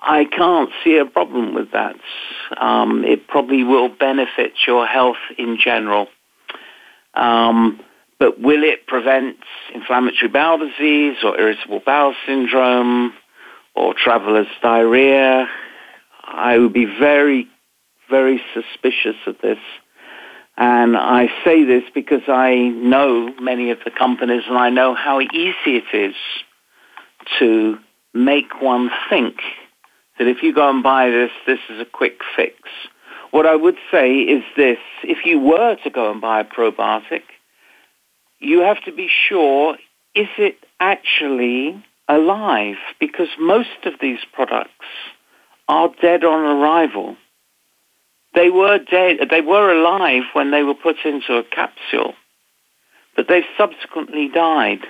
[0.00, 1.96] I can't see a problem with that.
[2.56, 6.06] Um, it probably will benefit your health in general.
[7.14, 7.80] Um,
[8.18, 9.36] but will it prevent
[9.74, 13.12] inflammatory bowel disease or irritable bowel syndrome
[13.74, 15.48] or traveler's diarrhea?
[16.24, 17.48] I would be very,
[18.10, 19.58] very suspicious of this.
[20.56, 25.20] And I say this because I know many of the companies and I know how
[25.20, 26.14] easy it is
[27.38, 27.78] to
[28.12, 29.36] make one think
[30.18, 32.56] that if you go and buy this, this is a quick fix.
[33.30, 37.22] What I would say is this, if you were to go and buy a probiotic,
[38.38, 39.76] you have to be sure,
[40.14, 42.76] is it actually alive?
[42.98, 44.86] Because most of these products
[45.68, 47.16] are dead on arrival.
[48.34, 52.14] They were dead, they were alive when they were put into a capsule,
[53.16, 54.80] but they've subsequently died.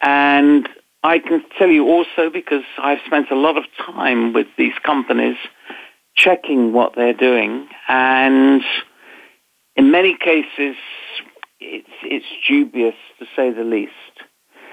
[0.00, 0.68] And
[1.02, 5.36] I can tell you also because I've spent a lot of time with these companies
[6.16, 8.62] checking what they're doing, and
[9.76, 10.76] in many cases,
[11.60, 13.92] it's, it's dubious to say the least.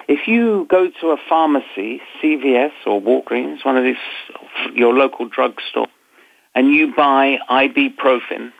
[0.07, 3.95] If you go to a pharmacy, CVS or Walgreens, one of these,
[4.73, 5.87] your local drugstore,
[6.55, 8.51] and you buy ibuprofen,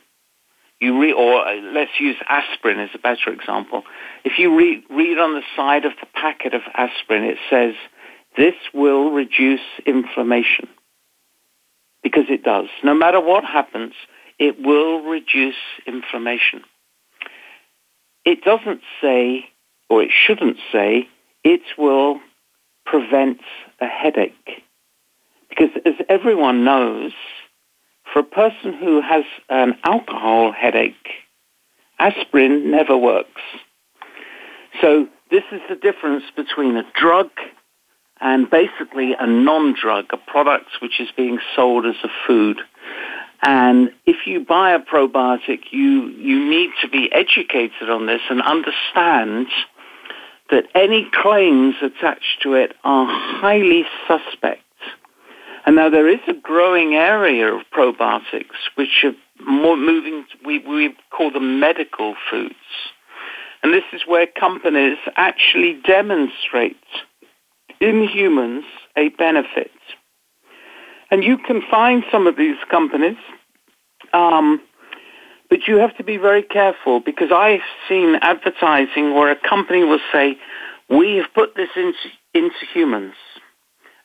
[0.83, 3.83] you re- or uh, let's use aspirin as a better example.
[4.23, 7.73] If you re- read on the side of the packet of aspirin, it says,
[8.37, 10.67] this will reduce inflammation.
[12.03, 12.67] Because it does.
[12.83, 13.93] No matter what happens,
[14.37, 15.55] it will reduce
[15.87, 16.61] inflammation.
[18.25, 19.45] It doesn't say,
[19.89, 21.07] or it shouldn't say,
[21.43, 22.19] it will
[22.85, 23.39] prevent
[23.79, 24.63] a headache.
[25.49, 27.13] Because as everyone knows,
[28.13, 31.09] for a person who has an alcohol headache,
[31.97, 33.41] aspirin never works.
[34.81, 37.31] So this is the difference between a drug
[38.21, 42.61] and basically a non-drug, a product which is being sold as a food.
[43.41, 48.41] And if you buy a probiotic, you, you need to be educated on this and
[48.41, 49.47] understand
[50.49, 54.62] that any claims attached to it are highly suspect.
[55.65, 59.13] And now there is a growing area of probiotics which are
[59.45, 62.55] more moving, we, we call them medical foods.
[63.61, 66.75] And this is where companies actually demonstrate
[67.79, 68.65] in humans
[68.97, 69.71] a benefit.
[71.09, 73.17] And you can find some of these companies,
[74.11, 74.61] um,
[75.49, 79.99] but you have to be very careful because I've seen advertising where a company will
[80.11, 80.37] say,
[80.89, 83.13] we have put this into, into humans.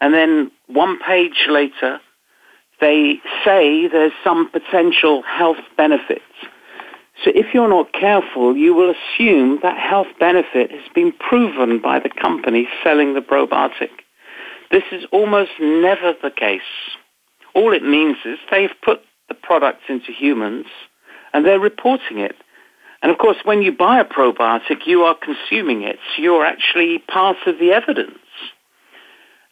[0.01, 2.01] And then one page later,
[2.81, 6.23] they say there's some potential health benefits.
[7.25, 11.99] So if you're not careful, you will assume that health benefit has been proven by
[11.99, 13.91] the company selling the probiotic.
[14.71, 16.61] This is almost never the case.
[17.55, 20.67] All it means is they've put the product into humans
[21.33, 22.37] and they're reporting it.
[23.03, 25.99] And of course, when you buy a probiotic, you are consuming it.
[26.15, 28.19] So you're actually part of the evidence.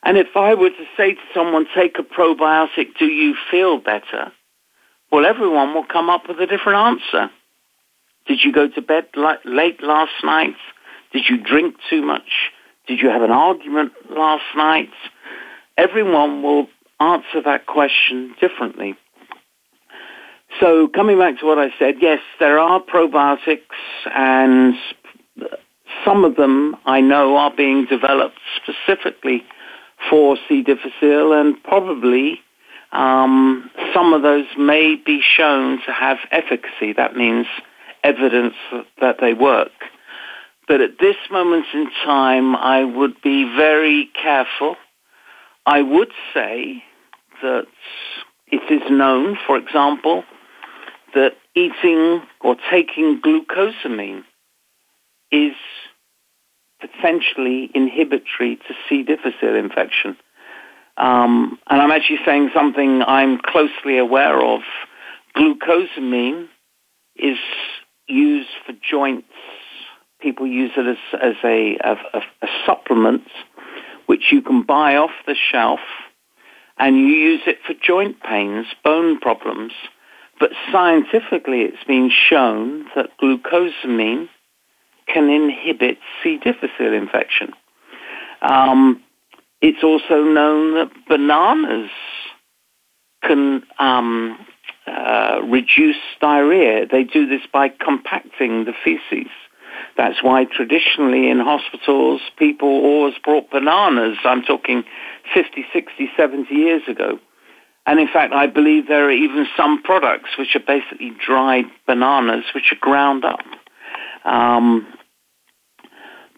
[0.03, 4.33] And if I were to say to someone, take a probiotic, do you feel better?
[5.11, 7.31] Well, everyone will come up with a different answer.
[8.27, 9.07] Did you go to bed
[9.45, 10.57] late last night?
[11.13, 12.51] Did you drink too much?
[12.87, 14.91] Did you have an argument last night?
[15.77, 16.69] Everyone will
[17.01, 18.97] answer that question differently.
[20.61, 23.59] So coming back to what I said, yes, there are probiotics
[24.15, 24.75] and
[26.05, 29.45] some of them I know are being developed specifically
[30.11, 30.63] for C.
[30.63, 32.41] difficile, and probably
[32.93, 36.93] um, some of those may be shown to have efficacy.
[36.93, 37.47] That means
[38.03, 38.55] evidence
[39.01, 39.73] that they work.
[40.69, 44.77] But at this moment in time, I would be very careful.
[45.65, 46.83] I would say
[47.43, 47.67] that
[48.49, 50.25] it is known, for example,
[51.15, 54.25] that eating or taking glucosamine
[55.31, 55.55] is
[56.81, 59.03] potentially inhibitory to C.
[59.03, 60.17] difficile infection.
[60.97, 64.61] Um, and I'm actually saying something I'm closely aware of.
[65.37, 66.49] Glucosamine
[67.17, 67.39] is
[68.07, 69.29] used for joints.
[70.21, 73.29] People use it as, as a, a, a supplement
[74.07, 75.81] which you can buy off the shelf
[76.79, 79.73] and you use it for joint pains, bone problems.
[80.39, 84.29] But scientifically, it's been shown that glucosamine
[85.07, 86.38] can inhibit C.
[86.38, 87.53] difficile infection.
[88.42, 89.03] Um,
[89.61, 91.90] it's also known that bananas
[93.23, 94.38] can um,
[94.87, 96.87] uh, reduce diarrhea.
[96.87, 99.31] They do this by compacting the feces.
[99.97, 104.19] That's why traditionally in hospitals people always brought bananas.
[104.25, 104.85] I'm talking
[105.35, 107.19] 50, 60, 70 years ago.
[107.87, 112.45] And in fact, I believe there are even some products which are basically dried bananas
[112.55, 113.41] which are ground up.
[114.27, 114.87] Um,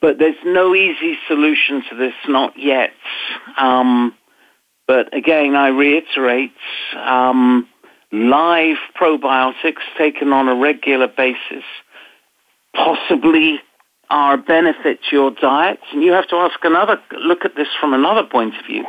[0.01, 2.93] but there's no easy solution to this, not yet.
[3.57, 4.15] Um,
[4.87, 6.53] but again, I reiterate,
[6.97, 7.67] um,
[8.13, 11.65] live probiotics taken on a regular basis
[12.75, 13.61] possibly
[14.11, 15.81] are a benefit to your diet.
[15.93, 18.85] And you have to ask another, look at this from another point of view.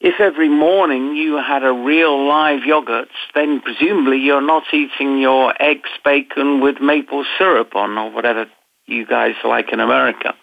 [0.00, 5.54] If every morning you had a real live yogurt, then presumably you're not eating your
[5.60, 8.46] eggs, bacon with maple syrup on or whatever
[8.84, 10.34] you guys like in America.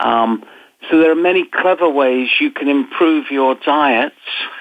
[0.00, 0.44] Um,
[0.90, 4.12] so there are many clever ways you can improve your diet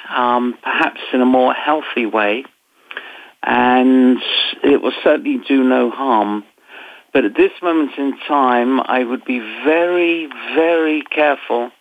[0.10, 2.46] um, perhaps in a more healthy way,
[3.42, 4.20] and
[4.64, 6.46] it will certainly do no harm.
[7.14, 11.72] But at this moment in time, I would be very, very careful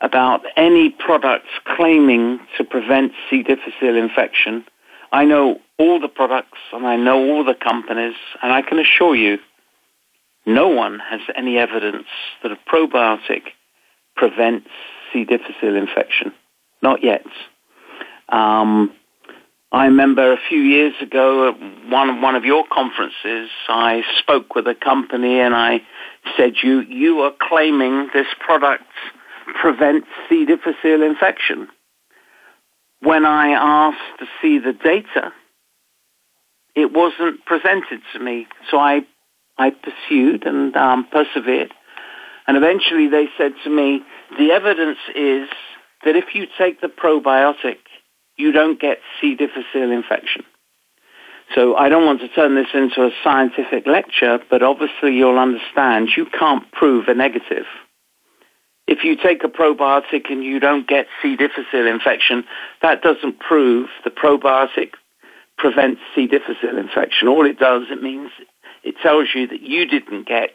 [0.00, 3.42] about any products claiming to prevent C.
[3.42, 4.64] difficile infection.
[5.12, 9.14] I know all the products and I know all the companies, and I can assure
[9.14, 9.38] you,
[10.46, 12.06] no one has any evidence
[12.42, 13.42] that a probiotic
[14.16, 14.68] prevents
[15.12, 15.24] C.
[15.24, 16.32] difficile infection.
[16.82, 17.24] Not yet.
[18.28, 18.92] Um,
[19.72, 24.66] I remember a few years ago at one one of your conferences, I spoke with
[24.66, 25.82] a company and I
[26.36, 28.90] said, "You you are claiming this product
[29.60, 30.44] prevents C.
[30.44, 31.68] difficile infection."
[33.00, 35.32] When I asked to see the data,
[36.74, 39.06] it wasn't presented to me, so I
[39.58, 41.72] I pursued and um, persevered,
[42.46, 44.02] and eventually they said to me,
[44.38, 45.48] "The evidence is
[46.04, 47.78] that if you take the probiotic."
[48.40, 49.34] you don't get C.
[49.34, 50.42] difficile infection.
[51.54, 56.08] So I don't want to turn this into a scientific lecture, but obviously you'll understand
[56.16, 57.66] you can't prove a negative.
[58.90, 61.36] If you take a probiotic and you don't get C.
[61.36, 62.42] difficile infection,
[62.82, 64.94] that doesn't prove the probiotic
[65.56, 66.26] prevents C.
[66.26, 67.28] difficile infection.
[67.28, 68.30] All it does, it means
[68.82, 70.50] it tells you that you didn't get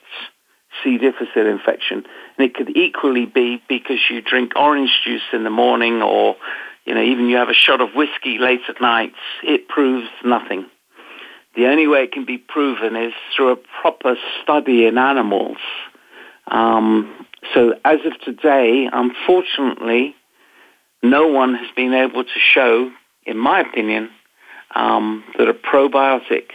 [0.84, 0.98] C.
[0.98, 2.04] difficile infection.
[2.38, 6.36] And it could equally be because you drink orange juice in the morning or
[6.86, 9.14] you know, even you have a shot of whiskey late at night,
[9.44, 10.66] it proves nothing.
[11.56, 15.58] The only way it can be proven is through a proper study in animals.
[16.48, 20.16] Um, so as of today, unfortunately,
[21.04, 22.92] no one has been able to show,
[23.26, 24.10] in my opinion,
[24.74, 26.52] um, that a probiotic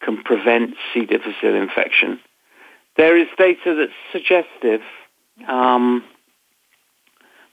[0.00, 1.06] can prevent C.
[1.06, 2.20] difficile infection.
[2.96, 4.80] There is data that's suggestive,
[5.48, 6.04] um,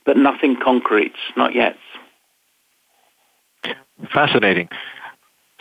[0.04, 1.76] but nothing concrete, not yet.
[4.12, 4.68] Fascinating.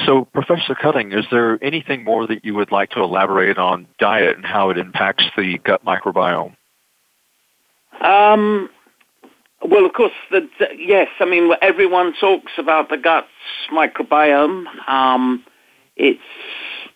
[0.06, 4.36] So, Professor Cutting, is there anything more that you would like to elaborate on diet
[4.36, 6.56] and how it impacts the gut microbiome?
[8.00, 8.70] Um,
[9.64, 11.10] well, of course, the, yes.
[11.20, 13.28] I mean, everyone talks about the gut
[13.72, 14.66] microbiome.
[14.88, 15.44] Um,
[15.96, 16.20] it's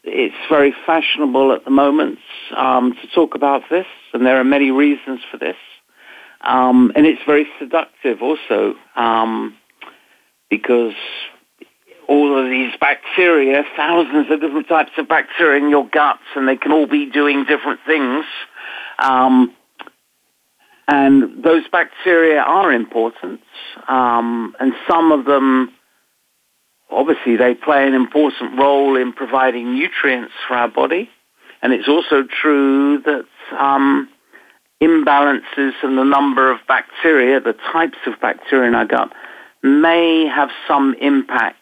[0.03, 2.19] it's very fashionable at the moment
[2.55, 5.57] um, to talk about this, and there are many reasons for this.
[6.41, 9.55] Um, and it's very seductive also um,
[10.49, 10.93] because
[12.07, 16.55] all of these bacteria, thousands of different types of bacteria in your guts, and they
[16.55, 18.25] can all be doing different things.
[18.99, 19.53] Um,
[20.87, 23.41] and those bacteria are important,
[23.87, 25.71] um, and some of them,
[26.91, 31.09] obviously, they play an important role in providing nutrients for our body.
[31.61, 33.25] And it's also true that
[33.57, 34.07] um,
[34.81, 39.11] imbalances in the number of bacteria, the types of bacteria in our gut,
[39.63, 41.57] may have some impact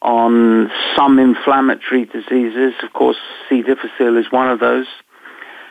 [0.00, 2.74] on some inflammatory diseases.
[2.84, 3.16] Of course,
[3.48, 3.62] C.
[3.62, 4.86] difficile is one of those.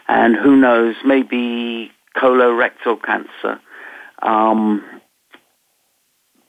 [0.10, 3.60] And who knows, maybe colorectal cancer.
[4.22, 4.84] Um,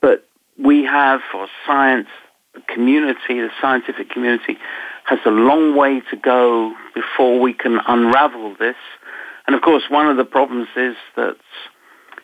[0.01, 2.07] but we have, for science,
[2.53, 4.57] the community, the scientific community,
[5.05, 8.75] has a long way to go before we can unravel this.
[9.47, 11.37] And of course, one of the problems is that,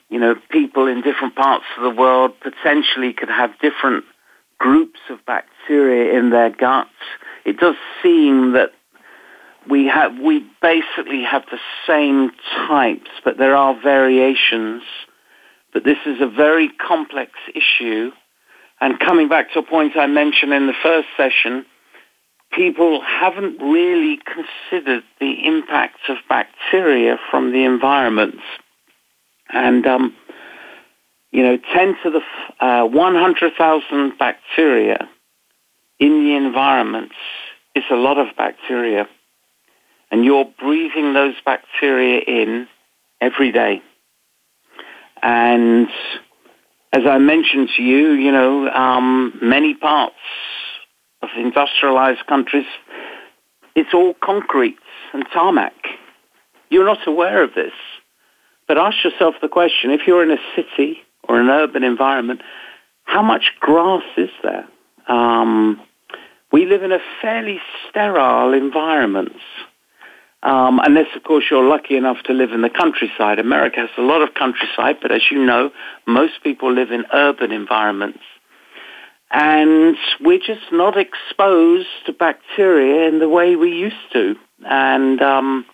[0.10, 4.06] you know, people in different parts of the world potentially could have different
[4.58, 6.90] groups of bacteria in their guts,
[7.46, 8.72] it does seem that
[9.70, 12.32] we have we basically have the same
[12.68, 14.84] types, but there are variations.
[15.74, 18.12] But this is a very complex issue.
[18.80, 21.66] And coming back to a point I mentioned in the first session,
[22.52, 28.40] people haven't really considered the impact of bacteria from the environment.
[29.50, 30.16] And um,
[31.32, 35.10] you know, 10 to the uh, 100,000 bacteria
[36.00, 37.12] in the environment
[37.76, 39.08] is a lot of bacteria.
[40.12, 42.68] And you're breathing those bacteria in
[43.20, 43.82] every day.
[45.22, 45.88] And
[46.94, 50.16] as I mentioned to you, you know, um, many parts
[51.22, 52.68] of industrialized countries,
[53.76, 54.78] it's all concrete
[55.14, 55.74] and tarmac.
[56.70, 57.74] You're not aware of this.
[58.68, 60.98] But ask yourself the question, if you're in a city
[61.28, 62.42] or an urban environment,
[63.04, 64.68] how much grass is there?
[65.08, 65.82] Um,
[66.52, 69.34] we live in a fairly sterile environment.
[70.46, 73.40] Um, unless, of course, you're lucky enough to live in the countryside.
[73.40, 75.72] America has a lot of countryside, but as you know,
[76.06, 78.20] most people live in urban environments.
[79.32, 84.36] And we're just not exposed to bacteria in the way we used to.
[84.64, 85.66] And um,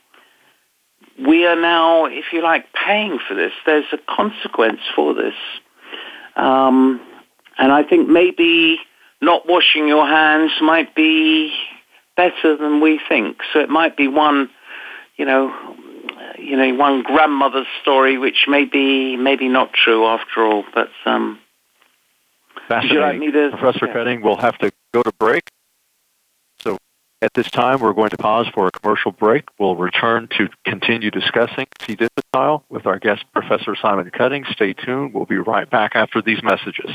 [1.20, 3.52] we are now, if you like, paying for this.
[3.66, 5.36] There's a consequence for this.
[6.38, 7.02] Um,
[7.58, 8.80] and I think maybe
[9.22, 11.54] not washing your hands might be
[12.16, 13.38] better than we think.
[13.52, 14.50] So it might be one,
[15.18, 15.53] you know,
[16.38, 20.64] you know, one grandmother's story, which may be maybe not true after all.
[20.74, 21.39] But um,
[22.68, 23.93] fascinating, like to, Professor yeah.
[23.93, 24.22] Cutting.
[24.22, 25.49] We'll have to go to break.
[26.62, 26.78] So
[27.22, 29.45] at this time, we're going to pause for a commercial break.
[29.59, 31.95] We'll return to continue discussing C.
[31.95, 34.45] difficile with our guest, Professor Simon Cutting.
[34.51, 35.14] Stay tuned.
[35.14, 36.91] We'll be right back after these messages.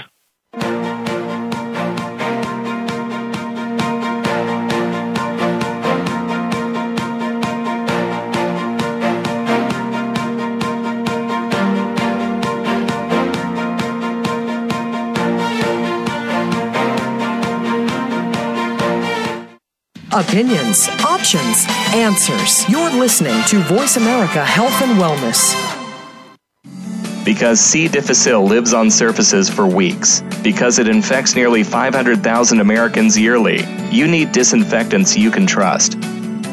[20.16, 22.66] Opinions, options, answers.
[22.70, 25.54] You're listening to Voice America Health and Wellness.
[27.22, 27.86] Because C.
[27.86, 34.32] difficile lives on surfaces for weeks, because it infects nearly 500,000 Americans yearly, you need
[34.32, 35.98] disinfectants you can trust.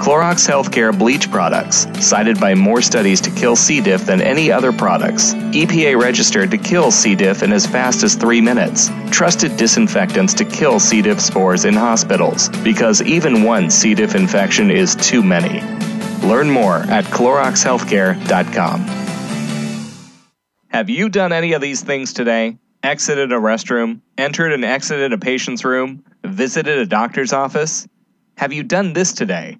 [0.03, 3.79] Clorox Healthcare bleach products, cited by more studies to kill C.
[3.79, 5.33] diff than any other products.
[5.33, 7.15] EPA registered to kill C.
[7.15, 8.89] diff in as fast as three minutes.
[9.11, 11.01] Trusted disinfectants to kill C.
[11.01, 13.93] diff spores in hospitals, because even one C.
[13.93, 15.61] diff infection is too many.
[16.27, 18.81] Learn more at CloroxHealthcare.com.
[20.67, 22.57] Have you done any of these things today?
[22.83, 27.87] Exited a restroom, entered and exited a patient's room, visited a doctor's office?
[28.35, 29.59] Have you done this today?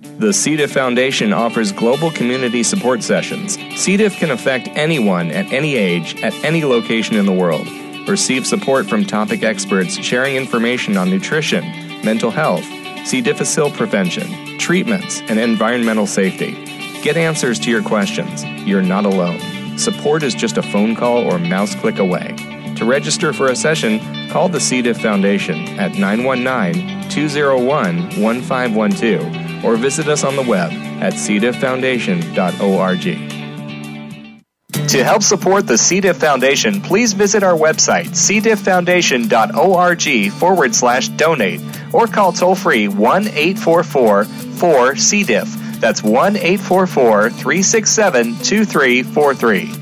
[0.00, 0.56] The C.
[0.56, 3.58] diff Foundation offers global community support sessions.
[3.76, 3.98] C.
[3.98, 7.68] diff can affect anyone at any age, at any location in the world.
[8.08, 11.62] Receive support from topic experts sharing information on nutrition,
[12.02, 12.64] mental health,
[13.04, 13.20] C.
[13.20, 16.52] difficile prevention, treatments, and environmental safety.
[17.02, 18.42] Get answers to your questions.
[18.66, 19.76] You're not alone.
[19.76, 22.34] Support is just a phone call or mouse click away.
[22.76, 24.80] To register for a session, call the C.
[24.80, 30.70] diff Foundation at 919 201 1512 or visit us on the web
[31.02, 33.32] at cdifffoundation.org.
[34.88, 36.00] To help support the C.
[36.00, 41.60] diff Foundation, please visit our website, cdifffoundation.org forward slash donate,
[41.92, 45.24] or call toll free 1 844 4 C.
[45.24, 45.54] diff.
[45.80, 49.81] That's 1 844 367 2343.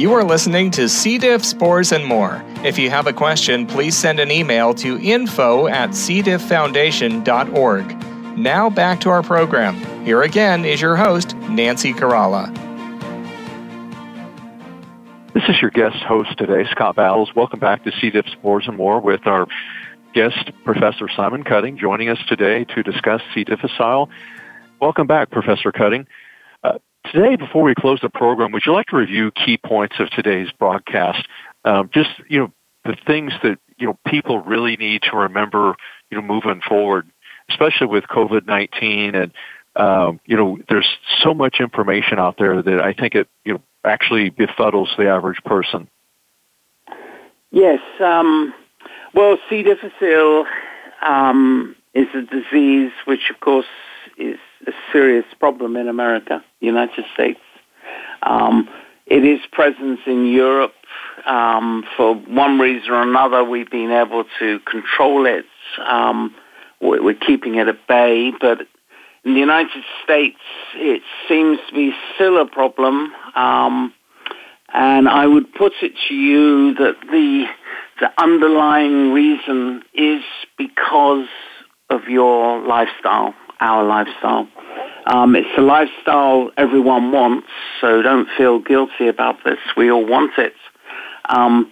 [0.00, 1.18] You are listening to C.
[1.18, 2.42] diff, spores, and more.
[2.64, 8.38] If you have a question, please send an email to info at cdifffoundation.org.
[8.38, 9.74] Now back to our program.
[10.06, 12.46] Here again is your host, Nancy Caralla.
[15.34, 17.36] This is your guest host today, Scott Battles.
[17.36, 18.08] Welcome back to C.
[18.08, 19.48] diff, spores, and more with our
[20.14, 23.44] guest, Professor Simon Cutting, joining us today to discuss C.
[23.44, 24.08] difficile.
[24.80, 26.06] Welcome back, Professor Cutting.
[27.06, 30.48] Today, before we close the program, would you like to review key points of today's
[30.58, 31.26] broadcast?
[31.64, 32.52] Um, just you know
[32.84, 35.74] the things that you know people really need to remember
[36.10, 37.08] you know moving forward,
[37.48, 39.32] especially with COVID nineteen and
[39.76, 40.88] um, you know there's
[41.22, 45.42] so much information out there that I think it you know actually befuddles the average
[45.44, 45.88] person.
[47.50, 48.54] Yes, um,
[49.14, 49.62] well, C.
[49.62, 50.46] difficile
[51.02, 53.66] um, is a disease which, of course,
[54.16, 57.40] is a serious problem in America, United States.
[58.22, 58.68] Um,
[59.06, 60.74] it is present in Europe.
[61.26, 65.44] Um, for one reason or another, we've been able to control it.
[65.86, 66.34] Um,
[66.80, 68.60] we're, we're keeping it at bay, but
[69.24, 70.38] in the United States,
[70.74, 73.12] it seems to be still a problem.
[73.34, 73.92] Um,
[74.72, 77.46] and I would put it to you that the
[78.00, 80.22] the underlying reason is
[80.56, 81.28] because
[81.90, 84.48] of your lifestyle, our lifestyle.
[85.06, 87.48] Um, it's a lifestyle everyone wants,
[87.80, 89.58] so don't feel guilty about this.
[89.76, 90.54] We all want it.
[91.28, 91.70] Um,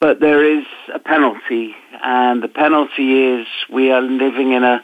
[0.00, 4.82] but there is a penalty, and the penalty is we are living in a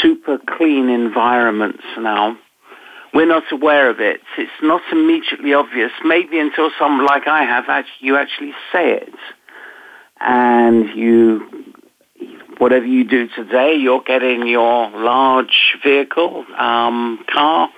[0.00, 2.36] super clean environment now
[3.16, 4.20] we're not aware of it.
[4.36, 7.64] It's not immediately obvious, maybe until someone like I have,
[8.00, 9.14] you actually say it.
[10.20, 11.74] And you,
[12.58, 17.68] whatever you do today, you're getting your large vehicle, um, car,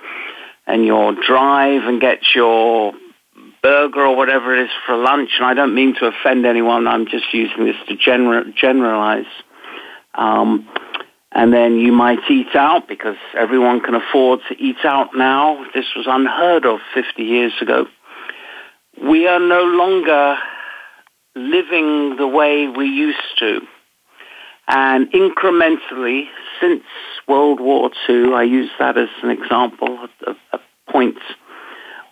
[0.67, 2.93] and you'll drive and get your
[3.61, 5.31] burger or whatever it is for lunch.
[5.37, 6.87] And I don't mean to offend anyone.
[6.87, 9.25] I'm just using this to gener- generalize.
[10.13, 10.67] Um,
[11.31, 15.63] and then you might eat out because everyone can afford to eat out now.
[15.75, 17.85] This was unheard of 50 years ago.
[19.01, 20.37] We are no longer
[21.35, 23.61] living the way we used to.
[24.71, 26.25] And incrementally,
[26.61, 26.83] since
[27.27, 30.59] World War II, I use that as an example, a, a
[30.91, 31.17] point,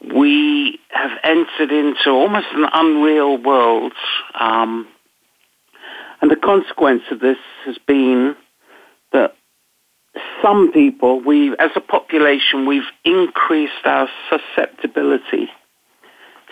[0.02, 3.94] we have entered into almost an unreal world.
[4.40, 4.88] Um,
[6.20, 8.36] and the consequence of this has been
[9.14, 9.36] that
[10.42, 15.48] some people, we, as a population, we've increased our susceptibility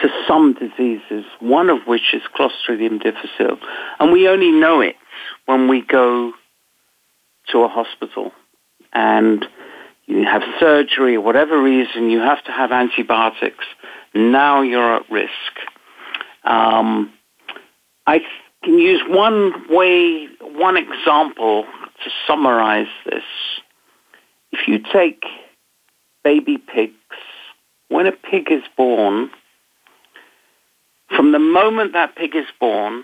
[0.01, 3.57] to some diseases, one of which is Clostridium difficile.
[3.99, 4.95] And we only know it
[5.45, 6.33] when we go
[7.51, 8.31] to a hospital
[8.93, 9.45] and
[10.05, 13.65] you have surgery or whatever reason, you have to have antibiotics.
[14.13, 15.31] Now you're at risk.
[16.43, 17.11] Um,
[18.07, 18.21] I
[18.63, 21.65] can use one way, one example
[22.03, 23.23] to summarize this.
[24.51, 25.23] If you take
[26.23, 26.93] baby pigs,
[27.89, 29.29] when a pig is born,
[31.15, 33.03] from the moment that pig is born,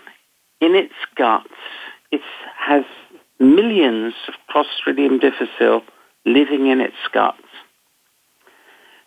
[0.60, 1.48] in its guts,
[2.12, 2.20] it
[2.58, 2.84] has
[3.40, 5.82] millions of Clostridium difficile
[6.24, 7.38] living in its guts.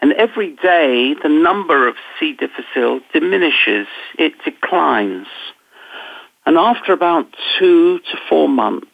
[0.02, 2.34] And every day, the number of C.
[2.34, 3.88] difficile diminishes,
[4.20, 5.28] it declines.
[6.46, 7.26] And after about
[7.58, 8.88] two to four months,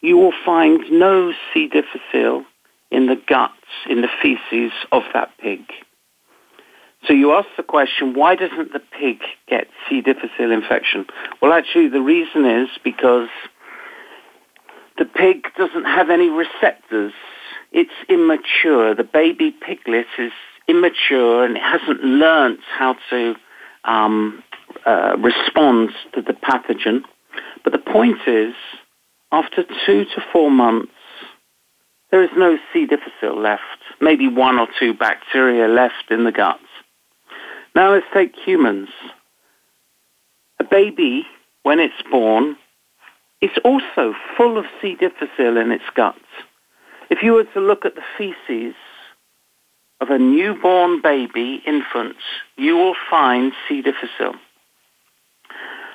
[0.00, 1.68] you will find no C.
[1.68, 2.44] difficile
[2.90, 3.54] in the guts,
[3.88, 5.60] in the feces of that pig.
[7.06, 10.00] So you ask the question, why doesn't the pig get C.
[10.00, 11.06] difficile infection?
[11.42, 13.28] Well, actually, the reason is because
[14.96, 17.12] the pig doesn't have any receptors.
[17.72, 18.94] It's immature.
[18.94, 20.32] The baby piglet is
[20.66, 23.34] immature and it hasn't learnt how to
[23.84, 24.42] um,
[24.86, 27.02] uh, respond to the pathogen.
[27.64, 28.54] But the point is,
[29.30, 30.92] after two to four months,
[32.10, 32.86] there is no C.
[32.86, 33.62] difficile left.
[34.00, 36.62] Maybe one or two bacteria left in the guts.
[37.74, 38.88] Now let's take humans.
[40.60, 41.26] A baby,
[41.64, 42.56] when it's born,
[43.40, 44.94] is also full of C.
[44.94, 46.18] difficile in its guts.
[47.10, 48.74] If you were to look at the feces
[50.00, 52.16] of a newborn baby, infant,
[52.56, 53.82] you will find C.
[53.82, 54.36] difficile.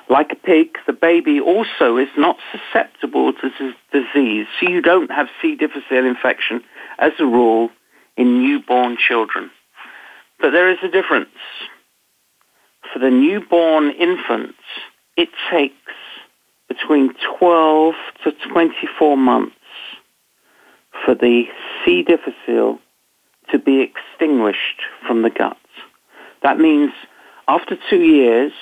[0.08, 5.10] Like a pig, the baby also is not susceptible to this disease, so you don't
[5.10, 5.54] have C.
[5.54, 6.62] difficile infection
[6.98, 7.70] as a rule
[8.16, 9.50] in newborn children.
[10.40, 11.28] But there is a difference.
[12.92, 14.54] For the newborn infant,
[15.16, 15.74] it takes
[16.68, 19.54] between 12 to 24 months
[21.04, 21.44] for the
[21.84, 22.02] C.
[22.02, 22.78] difficile
[23.50, 25.56] to be extinguished from the gut.
[26.42, 26.92] That means
[27.48, 28.52] after two years,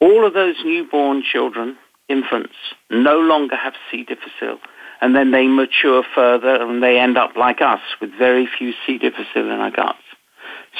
[0.00, 1.78] all of those newborn children,
[2.08, 2.54] infants,
[2.90, 4.04] no longer have C.
[4.04, 4.58] difficile.
[5.00, 8.98] And then they mature further and they end up like us with very few C.
[8.98, 9.98] difficile in our guts.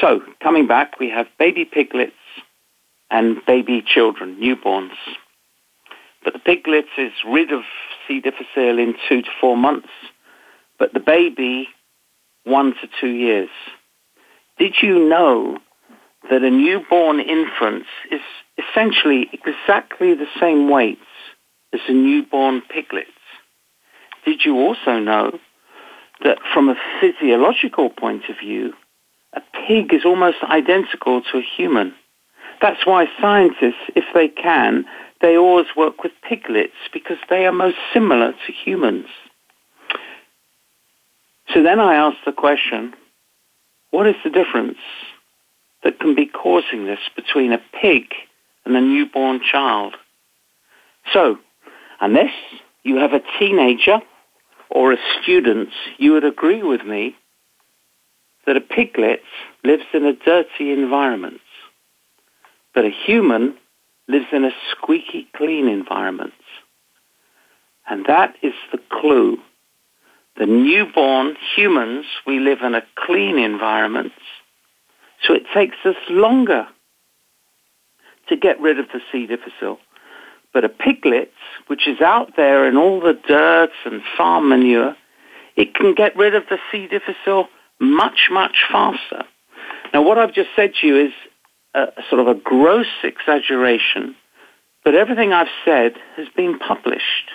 [0.00, 2.12] So, coming back, we have baby piglets
[3.10, 4.96] and baby children, newborns.
[6.24, 7.62] But the piglet is rid of
[8.06, 8.20] C.
[8.20, 9.90] difficile in two to four months,
[10.78, 11.68] but the baby,
[12.44, 13.50] one to two years.
[14.58, 15.58] Did you know
[16.30, 18.20] that a newborn infant is
[18.58, 20.98] essentially exactly the same weight
[21.72, 23.06] as a newborn piglet?
[24.24, 25.38] Did you also know
[26.22, 28.72] that from a physiological point of view,
[29.34, 31.94] a pig is almost identical to a human?
[32.60, 34.84] That's why scientists, if they can,
[35.20, 39.06] they always work with piglets because they are most similar to humans.
[41.52, 42.94] So then I ask the question,
[43.90, 44.78] what is the difference
[45.82, 48.06] that can be causing this between a pig
[48.64, 49.94] and a newborn child?
[51.12, 51.38] So,
[52.00, 52.32] unless
[52.82, 54.00] you have a teenager
[54.70, 55.68] or a student,
[55.98, 57.14] you would agree with me
[58.46, 59.22] that a piglet
[59.62, 61.40] lives in a dirty environment.
[62.74, 63.56] But a human
[64.08, 66.34] lives in a squeaky clean environment.
[67.88, 69.38] And that is the clue.
[70.36, 74.12] The newborn humans, we live in a clean environment.
[75.22, 76.66] So it takes us longer
[78.28, 79.26] to get rid of the C.
[79.26, 79.78] difficile.
[80.52, 81.32] But a piglet,
[81.66, 84.96] which is out there in all the dirt and farm manure,
[85.56, 86.86] it can get rid of the C.
[86.86, 87.48] difficile
[87.80, 89.24] much, much faster.
[89.92, 91.12] Now, what I've just said to you is
[91.74, 94.14] a, sort of a gross exaggeration,
[94.84, 97.30] but everything I've said has been published.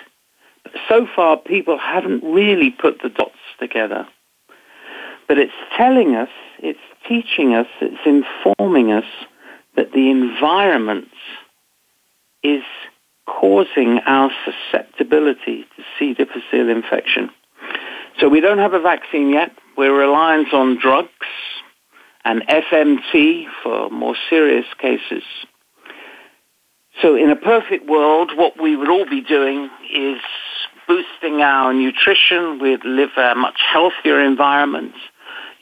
[0.88, 4.06] So far, people haven't really put the dots together.
[5.26, 6.28] But it's telling us,
[6.58, 6.78] it's
[7.08, 9.04] teaching us, it's informing us
[9.76, 11.08] that the environment
[12.42, 12.62] is
[13.26, 16.14] causing our susceptibility to C.
[16.14, 17.30] difficile infection.
[18.18, 19.52] So we don't have a vaccine yet.
[19.80, 21.08] We're reliant on drugs
[22.22, 25.22] and FMT for more serious cases.
[27.00, 30.20] So in a perfect world, what we would all be doing is
[30.86, 32.58] boosting our nutrition.
[32.60, 34.92] We'd live a much healthier environment.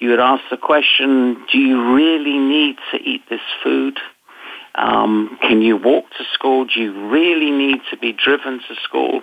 [0.01, 3.99] You would ask the question, do you really need to eat this food?
[4.75, 6.65] Um, can you walk to school?
[6.65, 9.23] Do you really need to be driven to school?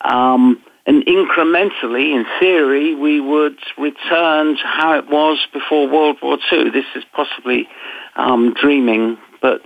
[0.00, 6.38] Um, and incrementally, in theory, we would return to how it was before World War
[6.52, 6.70] II.
[6.70, 7.68] This is possibly
[8.14, 9.62] um, dreaming, but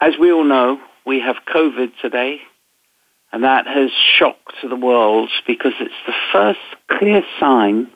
[0.00, 2.40] as we all know, we have COVID today,
[3.32, 6.60] and that has shocked the world because it's the first
[6.90, 7.88] clear sign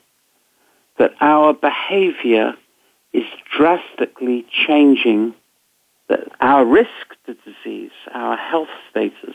[0.98, 2.54] that our behavior
[3.12, 3.24] is
[3.56, 5.34] drastically changing
[6.08, 6.88] that our risk
[7.26, 9.34] to disease, our health status.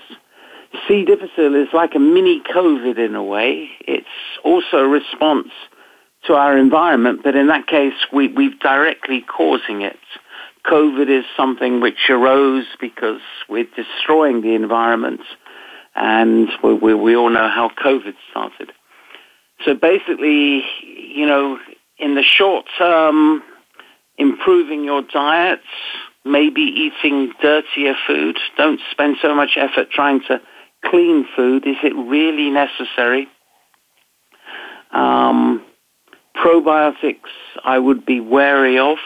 [0.87, 1.05] C.
[1.05, 3.69] difficile is like a mini COVID in a way.
[3.81, 4.05] It's
[4.43, 5.49] also a response
[6.25, 9.99] to our environment, but in that case, we, we're directly causing it.
[10.65, 15.21] COVID is something which arose because we're destroying the environment,
[15.95, 18.71] and we, we, we all know how COVID started.
[19.65, 21.59] So basically, you know,
[21.97, 23.41] in the short term,
[24.17, 25.61] improving your diet,
[26.25, 28.37] maybe eating dirtier food.
[28.57, 30.41] Don't spend so much effort trying to
[30.85, 31.65] clean food.
[31.67, 33.27] Is it really necessary?
[34.91, 35.63] Um,
[36.35, 37.31] probiotics,
[37.63, 38.97] I would be wary of,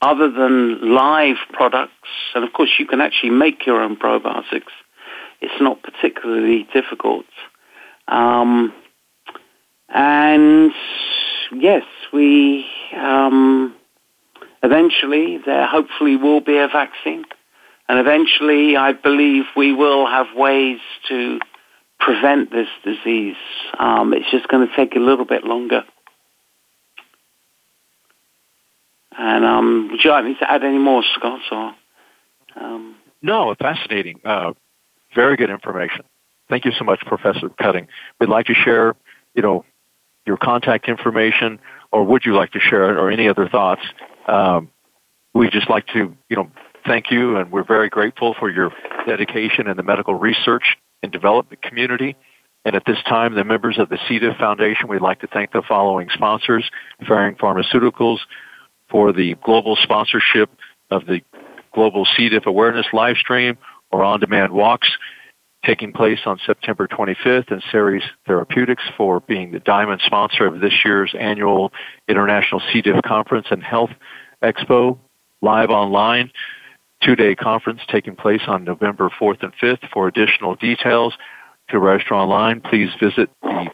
[0.00, 1.92] other than live products.
[2.34, 4.72] And of course, you can actually make your own probiotics.
[5.40, 7.26] It's not particularly difficult.
[8.08, 8.72] Um,
[9.88, 10.72] and
[11.52, 13.74] yes, we um,
[14.62, 17.24] eventually there hopefully will be a vaccine,
[17.88, 21.40] and eventually I believe we will have ways to
[21.98, 23.36] prevent this disease.
[23.78, 25.84] Um, it's just going to take a little bit longer.
[29.18, 31.40] And um, would you like me to add any more, Scott?
[31.50, 31.74] Or
[32.60, 32.96] um...
[33.22, 34.20] no, fascinating.
[34.24, 34.52] Uh,
[35.14, 36.04] very good information.
[36.48, 37.88] Thank you so much, Professor Cutting.
[38.20, 38.94] We'd like to share,
[39.34, 39.64] you know,
[40.26, 41.58] your contact information,
[41.92, 43.82] or would you like to share it, or any other thoughts?
[44.28, 44.70] Um,
[45.34, 46.50] we'd just like to, you know,
[46.86, 48.72] thank you, and we're very grateful for your
[49.06, 52.16] dedication in the medical research and development community.
[52.64, 54.18] And at this time, the members of the C.
[54.18, 56.68] diff Foundation, we'd like to thank the following sponsors,
[57.06, 58.18] Ferring Pharmaceuticals,
[58.90, 60.50] for the global sponsorship
[60.90, 61.20] of the
[61.72, 62.28] Global C.
[62.28, 63.58] diff Awareness live stream
[63.90, 64.88] or on-demand walks
[65.64, 70.72] taking place on September 25th, and Seres Therapeutics for being the diamond sponsor of this
[70.84, 71.72] year's annual
[72.08, 72.82] International C.
[72.82, 73.90] diff Conference and Health
[74.42, 74.98] Expo
[75.42, 76.30] live online.
[77.02, 79.88] Two-day conference taking place on November 4th and 5th.
[79.92, 81.14] For additional details
[81.68, 83.70] to register online, please visit the.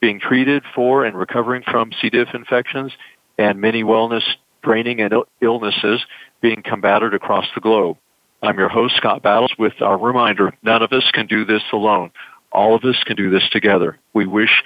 [0.00, 2.08] being treated for and recovering from C.
[2.08, 2.92] diff infections
[3.36, 4.22] and many wellness
[4.62, 6.04] training and illnesses
[6.40, 7.96] being combated across the globe.
[8.42, 12.12] I'm your host, Scott Battles, with our reminder, none of us can do this alone.
[12.52, 13.98] All of us can do this together.
[14.14, 14.62] We wish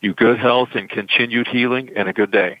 [0.00, 2.60] you good health and continued healing and a good day.